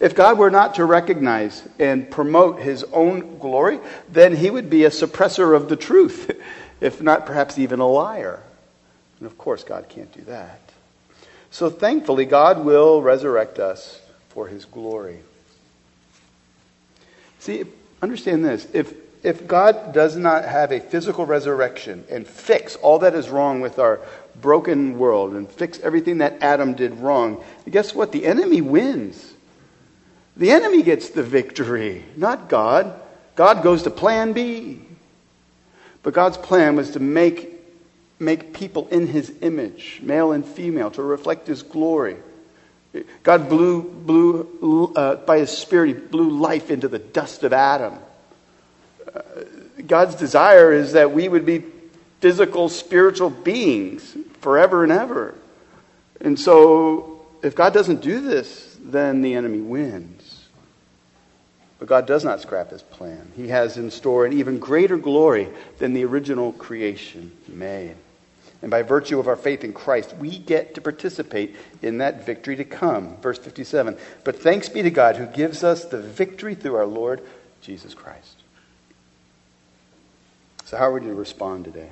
If 0.02 0.16
God 0.16 0.38
were 0.38 0.52
not 0.52 0.76
to 0.76 0.86
recognize 0.86 1.66
and 1.80 2.12
promote 2.12 2.60
his 2.60 2.84
own 2.92 3.40
glory, 3.40 3.80
then 4.10 4.36
he 4.36 4.50
would 4.50 4.70
be 4.70 4.84
a 4.84 4.90
suppressor 4.90 5.56
of 5.56 5.70
the 5.70 5.78
truth, 5.78 6.30
if 6.82 7.02
not 7.02 7.26
perhaps 7.26 7.58
even 7.58 7.80
a 7.80 7.88
liar. 7.88 8.44
And 9.20 9.28
of 9.28 9.38
course, 9.38 9.64
God 9.64 9.88
can't 9.88 10.12
do 10.12 10.22
that. 10.24 10.60
So 11.52 11.70
thankfully, 11.70 12.26
God 12.26 12.66
will 12.66 13.02
resurrect 13.02 13.60
us 13.60 14.02
for 14.30 14.48
his 14.48 14.66
glory. 14.66 15.20
See, 17.40 17.64
understand 18.02 18.44
this. 18.44 18.68
If 18.74 18.94
if 19.24 19.48
God 19.48 19.94
does 19.94 20.16
not 20.16 20.46
have 20.46 20.72
a 20.72 20.80
physical 20.80 21.26
resurrection 21.26 22.04
and 22.10 22.28
fix 22.28 22.76
all 22.76 23.00
that 23.00 23.16
is 23.16 23.30
wrong 23.30 23.62
with 23.62 23.80
our 23.80 24.02
broken 24.42 24.98
world 24.98 25.34
and 25.34 25.50
fix 25.50 25.80
everything 25.80 26.20
that 26.20 26.42
Adam 26.42 26.74
did 26.74 26.94
wrong, 27.00 27.44
guess 27.70 27.96
what? 27.96 28.12
The 28.12 28.26
enemy 28.26 28.62
wins. 28.62 29.34
The 30.36 30.52
enemy 30.52 30.84
gets 30.84 31.10
the 31.10 31.24
victory, 31.24 32.04
not 32.18 32.50
God. 32.50 33.00
God 33.36 33.64
goes 33.64 33.84
to 33.84 33.90
plan 33.90 34.34
B. 34.34 34.82
But 36.02 36.14
God's 36.14 36.38
plan 36.38 36.76
was 36.76 36.92
to 36.92 37.00
make, 37.00 37.50
make 38.20 38.54
people 38.54 38.88
in 38.90 39.08
his 39.08 39.32
image, 39.42 40.00
male 40.02 40.34
and 40.34 40.46
female, 40.46 40.92
to 40.92 41.02
reflect 41.02 41.48
his 41.48 41.64
glory. 41.64 42.18
God 43.24 43.50
blew, 43.50 43.84
blew 43.84 44.94
uh, 44.94 45.16
by 45.16 45.40
His 45.40 45.50
Spirit, 45.50 45.88
He 45.88 45.94
blew 45.94 46.30
life 46.30 46.70
into 46.70 46.88
the 46.88 47.00
dust 47.00 47.44
of 47.44 47.54
Adam. 47.54 47.98
God's 49.86 50.16
desire 50.16 50.72
is 50.72 50.94
that 50.94 51.12
we 51.12 51.28
would 51.28 51.46
be 51.46 51.64
physical, 52.20 52.70
spiritual 52.70 53.30
beings 53.30 54.16
forever 54.40 54.84
and 54.84 54.92
ever. 54.92 55.36
And 56.22 56.40
so, 56.40 57.26
if 57.42 57.56
God 57.56 57.74
doesn't 57.74 58.02
do 58.02 58.22
this, 58.22 58.78
then 58.82 59.22
the 59.22 59.36
enemy 59.36 59.60
wins. 59.60 60.46
But 61.80 61.90
God 61.90 62.06
does 62.06 62.24
not 62.24 62.42
scrap 62.42 62.72
his 62.72 62.82
plan. 62.82 63.32
He 63.36 63.50
has 63.50 63.78
in 63.78 63.92
store 63.92 64.26
an 64.26 64.32
even 64.34 64.58
greater 64.58 64.98
glory 64.98 65.50
than 65.80 65.94
the 65.94 66.06
original 66.06 66.54
creation 66.54 67.32
he 67.46 67.52
made. 67.52 67.96
And 68.62 68.72
by 68.72 68.84
virtue 68.84 69.20
of 69.20 69.28
our 69.28 69.36
faith 69.36 69.66
in 69.66 69.74
Christ, 69.74 70.16
we 70.16 70.40
get 70.40 70.76
to 70.76 70.82
participate 70.82 71.58
in 71.82 71.98
that 71.98 72.26
victory 72.26 72.56
to 72.56 72.64
come. 72.64 73.18
Verse 73.18 73.38
57 73.38 73.98
But 74.24 74.40
thanks 74.40 74.70
be 74.70 74.82
to 74.82 74.90
God 74.90 75.18
who 75.18 75.26
gives 75.26 75.66
us 75.66 75.84
the 75.84 76.00
victory 76.00 76.56
through 76.56 76.76
our 76.76 76.86
Lord 76.86 77.22
Jesus 77.62 77.94
Christ. 77.94 78.43
So, 80.66 80.78
how 80.78 80.86
are 80.86 80.94
we 80.94 81.02
to 81.02 81.14
respond 81.14 81.66
today? 81.66 81.90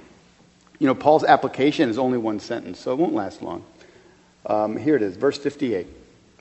You 0.80 0.88
know, 0.88 0.95
Paul's 0.95 1.24
application 1.24 1.89
is 1.89 1.97
only 1.97 2.17
one 2.17 2.39
sentence, 2.39 2.80
so 2.80 2.91
it 2.91 2.97
won't 2.97 3.13
last 3.13 3.41
long. 3.41 3.63
Um, 4.45 4.78
here 4.78 4.95
it 4.95 5.01
is, 5.01 5.15
verse 5.15 5.38
58. 5.38 5.86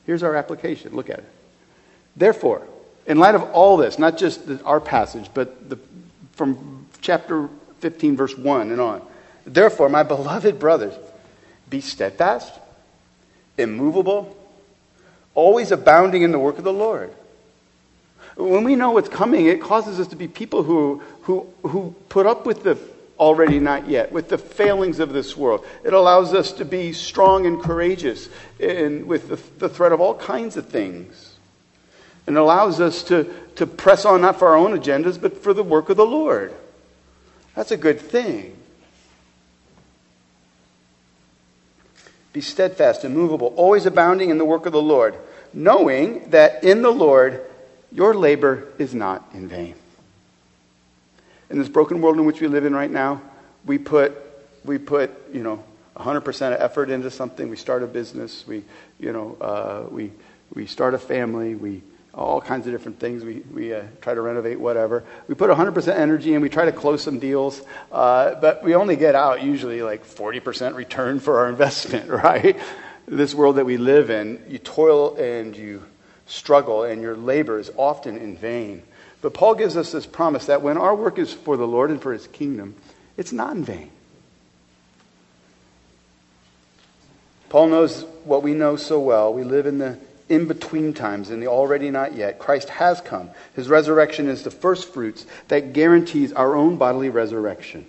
Here's 0.07 0.23
our 0.23 0.35
application. 0.35 0.95
Look 0.95 1.11
at 1.11 1.19
it. 1.19 1.29
Therefore, 2.17 2.67
in 3.07 3.19
light 3.19 3.35
of 3.35 3.43
all 3.51 3.77
this, 3.77 3.99
not 3.99 4.17
just 4.17 4.47
the, 4.47 4.63
our 4.65 4.81
passage, 4.81 5.29
but 5.35 5.69
the, 5.69 5.79
from 6.33 6.87
chapter 7.01 7.49
15, 7.81 8.17
verse 8.17 8.37
1 8.37 8.71
and 8.71 8.81
on, 8.81 9.03
therefore, 9.45 9.89
my 9.89 10.03
beloved 10.03 10.59
brothers, 10.59 10.95
be 11.69 11.81
steadfast, 11.81 12.53
immovable, 13.59 14.37
always 15.35 15.71
abounding 15.71 16.23
in 16.23 16.33
the 16.33 16.39
work 16.39 16.59
of 16.59 16.65
the 16.65 16.73
Lord. 16.73 17.15
When 18.41 18.65
we 18.65 18.75
know 18.75 18.93
what's 18.93 19.09
coming, 19.09 19.47
it 19.47 19.61
causes 19.61 20.01
us 20.01 20.09
to 20.09 20.17
be 20.17 20.27
people 20.27 20.63
who, 20.63 21.03
who, 21.23 21.47
who 21.63 21.95
put 22.09 22.27
up 22.27 22.47
with 22.47 22.63
the 22.63 22.79
already 23.19 23.59
not 23.59 23.87
yet, 23.87 24.11
with 24.11 24.31
the 24.31 24.39
failings 24.39 24.99
of 24.99 25.13
this 25.13 25.37
world. 25.37 25.65
It 25.85 25.93
allows 25.93 26.33
us 26.33 26.53
to 26.53 26.65
be 26.65 26.95
strong 26.95 27.45
and 27.45 27.61
courageous 27.61 28.31
in, 28.59 29.07
with 29.07 29.29
the, 29.29 29.37
the 29.59 29.69
threat 29.69 29.93
of 29.93 30.01
all 30.01 30.15
kinds 30.15 30.57
of 30.57 30.69
things 30.69 31.37
and 32.27 32.39
allows 32.39 32.81
us 32.81 33.03
to, 33.05 33.31
to 33.57 33.67
press 33.67 34.05
on 34.05 34.23
not 34.23 34.39
for 34.39 34.49
our 34.49 34.57
own 34.57 34.79
agendas, 34.79 35.21
but 35.21 35.43
for 35.43 35.53
the 35.53 35.63
work 35.63 35.91
of 35.91 35.99
the 35.99 36.07
Lord. 36.07 36.55
That's 37.55 37.73
a 37.73 37.77
good 37.77 38.01
thing. 38.01 38.57
Be 42.33 42.41
steadfast, 42.41 43.05
immovable, 43.05 43.49
always 43.57 43.85
abounding 43.85 44.31
in 44.31 44.39
the 44.39 44.45
work 44.45 44.65
of 44.65 44.73
the 44.73 44.81
Lord, 44.81 45.17
knowing 45.53 46.31
that 46.31 46.63
in 46.65 46.83
the 46.83 46.93
Lord 46.93 47.45
your 47.93 48.15
labor 48.15 48.69
is 48.79 48.95
not 48.95 49.25
in 49.33 49.49
vain. 49.49 49.75
In 51.51 51.59
this 51.59 51.69
broken 51.69 52.01
world 52.01 52.17
in 52.17 52.25
which 52.25 52.41
we 52.41 52.47
live 52.47 52.65
in 52.65 52.75
right 52.75 52.91
now, 52.91 53.21
we 53.67 53.79
put, 53.79 54.17
we 54.65 54.79
put 54.79 55.11
you 55.33 55.43
know, 55.43 55.63
100% 55.97 56.55
of 56.55 56.61
effort 56.61 56.91
into 56.91 57.11
something. 57.11 57.51
We 57.51 57.57
start 57.57 57.83
a 57.83 57.87
business. 57.87 58.47
We, 58.47 58.63
you 58.99 59.13
know, 59.13 59.37
uh, 59.41 59.87
we, 59.91 60.13
we 60.55 60.67
start 60.67 60.95
a 60.95 60.99
family. 60.99 61.55
We, 61.55 61.83
all 62.15 62.41
kinds 62.41 62.67
of 62.67 62.73
different 62.73 62.99
things. 62.99 63.25
We, 63.25 63.43
we 63.53 63.75
uh, 63.75 63.83
try 64.01 64.15
to 64.15 64.21
renovate 64.21 64.59
whatever. 64.59 65.05
We 65.29 65.35
put 65.35 65.51
100% 65.51 65.95
energy 65.95 66.35
and 66.35 66.43
we 66.43 66.49
try 66.49 66.65
to 66.65 66.73
close 66.73 67.03
some 67.03 67.19
deals, 67.19 67.61
uh, 67.93 68.35
but 68.35 68.65
we 68.65 68.75
only 68.75 68.97
get 68.97 69.15
out 69.15 69.43
usually 69.43 69.83
like 69.83 70.05
40% 70.05 70.75
return 70.75 71.21
for 71.21 71.41
our 71.41 71.49
investment, 71.49 72.11
right? 72.11 72.59
This 73.07 73.35
world 73.35 73.57
that 73.57 73.65
we 73.65 73.77
live 73.77 74.11
in, 74.11 74.43
you 74.49 74.59
toil 74.59 75.17
and 75.17 75.57
you 75.57 75.83
struggle, 76.31 76.85
and 76.85 77.03
your 77.03 77.17
labor 77.17 77.59
is 77.59 77.71
often 77.77 78.17
in 78.17 78.37
vain. 78.37 78.83
But 79.21 79.35
Paul 79.35 79.55
gives 79.55 79.77
us 79.77 79.93
this 79.93 80.07
promise 80.07 80.47
that 80.47 80.63
when 80.63 80.79
our 80.79 80.95
work 80.95 81.19
is 81.19 81.33
for 81.33 81.57
the 81.57 81.67
Lord 81.67 81.91
and 81.91 82.01
for 82.01 82.13
his 82.13 82.27
kingdom, 82.29 82.75
it's 83.17 83.33
not 83.33 83.55
in 83.55 83.65
vain. 83.65 83.91
Paul 87.51 87.69
knows 87.69 88.05
what 88.25 88.43
we 88.43 88.55
know 88.55 88.77
so 88.77 89.01
well. 89.01 89.35
We 89.35 89.43
live 89.43 89.67
in 89.67 89.79
the 89.79 89.99
in 90.29 90.47
between 90.47 90.95
times, 90.95 91.31
in 91.31 91.41
the 91.41 91.49
already 91.49 91.91
not 91.91 92.15
yet. 92.15 92.39
Christ 92.39 92.69
has 92.69 93.01
come. 93.01 93.31
His 93.57 93.69
resurrection 93.69 94.29
is 94.29 94.45
the 94.45 94.51
first 94.53 94.95
fruits 94.95 95.27
that 95.49 95.73
guarantees 95.73 96.33
our 96.33 96.55
own 96.55 96.77
bodily 96.77 97.11
resurrection. 97.11 97.85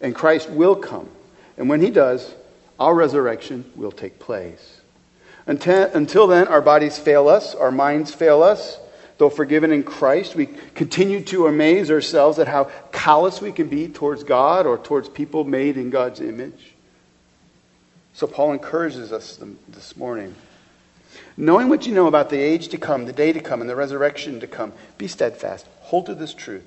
And 0.00 0.12
Christ 0.12 0.50
will 0.50 0.74
come. 0.74 1.08
And 1.56 1.68
when 1.68 1.80
he 1.80 1.90
does, 1.90 2.34
our 2.80 2.92
resurrection 2.92 3.70
will 3.76 3.92
take 3.92 4.18
place. 4.18 4.73
Until, 5.46 6.26
then, 6.26 6.48
our 6.48 6.62
bodies 6.62 6.98
fail 6.98 7.28
us, 7.28 7.54
our 7.54 7.70
minds 7.70 8.14
fail 8.14 8.42
us. 8.42 8.78
Though 9.16 9.30
forgiven 9.30 9.70
in 9.70 9.84
Christ, 9.84 10.34
we 10.34 10.46
continue 10.74 11.22
to 11.24 11.46
amaze 11.46 11.90
ourselves 11.90 12.38
at 12.40 12.48
how 12.48 12.70
callous 12.90 13.40
we 13.40 13.52
can 13.52 13.68
be 13.68 13.86
towards 13.88 14.24
God 14.24 14.66
or 14.66 14.76
towards 14.76 15.08
people 15.08 15.44
made 15.44 15.76
in 15.76 15.90
God's 15.90 16.20
image. 16.20 16.74
So, 18.14 18.26
Paul 18.26 18.52
encourages 18.52 19.12
us 19.12 19.38
this 19.68 19.96
morning 19.96 20.34
Knowing 21.36 21.68
what 21.68 21.86
you 21.86 21.92
know 21.92 22.06
about 22.06 22.30
the 22.30 22.38
age 22.38 22.68
to 22.68 22.78
come, 22.78 23.06
the 23.06 23.12
day 23.12 23.32
to 23.32 23.40
come, 23.40 23.60
and 23.60 23.68
the 23.68 23.76
resurrection 23.76 24.40
to 24.40 24.46
come, 24.46 24.72
be 24.98 25.08
steadfast. 25.08 25.66
Hold 25.80 26.06
to 26.06 26.14
this 26.14 26.34
truth. 26.34 26.64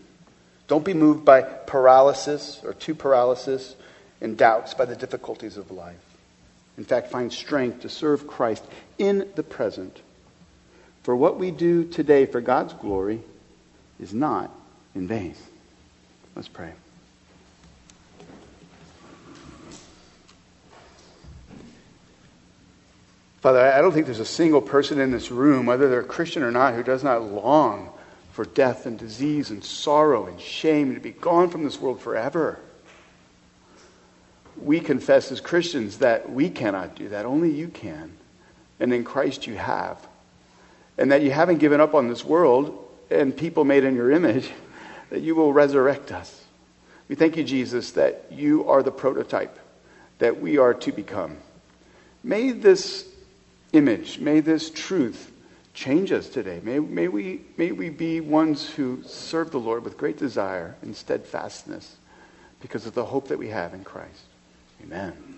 Don't 0.68 0.84
be 0.84 0.94
moved 0.94 1.24
by 1.24 1.42
paralysis 1.42 2.62
or 2.64 2.74
to 2.74 2.96
paralysis 2.96 3.76
and 4.20 4.38
doubts 4.38 4.74
by 4.74 4.86
the 4.86 4.96
difficulties 4.96 5.58
of 5.58 5.72
life. 5.72 5.96
In 6.78 6.86
fact, 6.86 7.10
find 7.10 7.34
strength 7.34 7.82
to 7.82 7.90
serve 7.90 8.28
Christ 8.28 8.64
in 8.98 9.28
the 9.36 9.44
present. 9.44 10.02
For 11.04 11.16
what 11.16 11.40
we 11.40 11.52
do 11.52 11.86
today 11.86 12.26
for 12.26 12.42
God's 12.42 12.74
glory 12.74 13.22
is 14.00 14.14
not 14.14 14.52
in 14.94 15.08
vain. 15.08 15.36
Let's 16.36 16.48
pray. 16.48 16.74
Father, 23.42 23.60
I 23.60 23.82
don't 23.82 23.92
think 23.92 24.06
there's 24.06 24.20
a 24.20 24.26
single 24.26 24.62
person 24.62 25.00
in 25.00 25.12
this 25.12 25.32
room, 25.32 25.66
whether 25.66 25.90
they're 25.90 26.02
a 26.02 26.04
Christian 26.04 26.44
or 26.44 26.52
not, 26.52 26.74
who 26.74 26.84
does 26.84 27.04
not 27.04 27.24
long 27.24 27.90
for 28.34 28.46
death 28.46 28.86
and 28.86 29.00
disease 29.00 29.50
and 29.50 29.64
sorrow 29.64 30.28
and 30.28 30.40
shame 30.40 30.94
to 30.94 31.00
be 31.00 31.12
gone 31.12 31.50
from 31.50 31.64
this 31.64 31.80
world 31.80 32.02
forever. 32.02 32.60
We 34.62 34.80
confess 34.80 35.32
as 35.32 35.42
Christians 35.42 36.00
that 36.00 36.32
we 36.32 36.50
cannot 36.50 36.96
do 36.96 37.10
that. 37.10 37.26
Only 37.26 37.52
you 37.52 37.68
can. 37.68 38.12
And 38.80 38.94
in 38.94 39.04
Christ 39.04 39.48
you 39.48 39.56
have. 39.56 39.98
And 40.98 41.12
that 41.12 41.22
you 41.22 41.32
haven't 41.32 41.58
given 41.58 41.80
up 41.80 41.94
on 41.94 42.08
this 42.08 42.24
world 42.24 42.84
and 43.10 43.36
people 43.36 43.64
made 43.64 43.84
in 43.84 43.96
your 43.96 44.12
image, 44.12 44.52
that 45.10 45.22
you 45.22 45.36
will 45.36 45.54
resurrect 45.54 46.12
us. 46.12 46.44
We 47.08 47.16
thank 47.16 47.38
you, 47.38 47.44
Jesus, 47.44 47.92
that 47.92 48.26
you 48.32 48.68
are 48.70 48.84
the 48.84 48.92
prototype 48.92 49.58
that 50.20 50.42
we 50.42 50.58
are 50.58 50.74
to 50.74 50.92
become. 50.92 51.38
May 52.24 52.52
this 52.52 53.08
image. 53.74 54.20
May 54.20 54.40
this 54.40 54.70
truth 54.70 55.32
change 55.74 56.12
us 56.12 56.28
today. 56.28 56.60
May, 56.64 56.80
may, 56.80 57.08
we, 57.08 57.42
may 57.56 57.72
we 57.72 57.90
be 57.90 58.20
ones 58.20 58.68
who 58.70 59.04
serve 59.04 59.52
the 59.52 59.60
Lord 59.60 59.84
with 59.84 59.98
great 59.98 60.18
desire 60.18 60.76
and 60.82 60.96
steadfastness 60.96 61.96
because 62.62 62.86
of 62.86 62.94
the 62.94 63.06
hope 63.06 63.28
that 63.28 63.38
we 63.38 63.50
have 63.50 63.74
in 63.74 63.84
Christ. 63.84 64.24
Amen. 64.84 65.37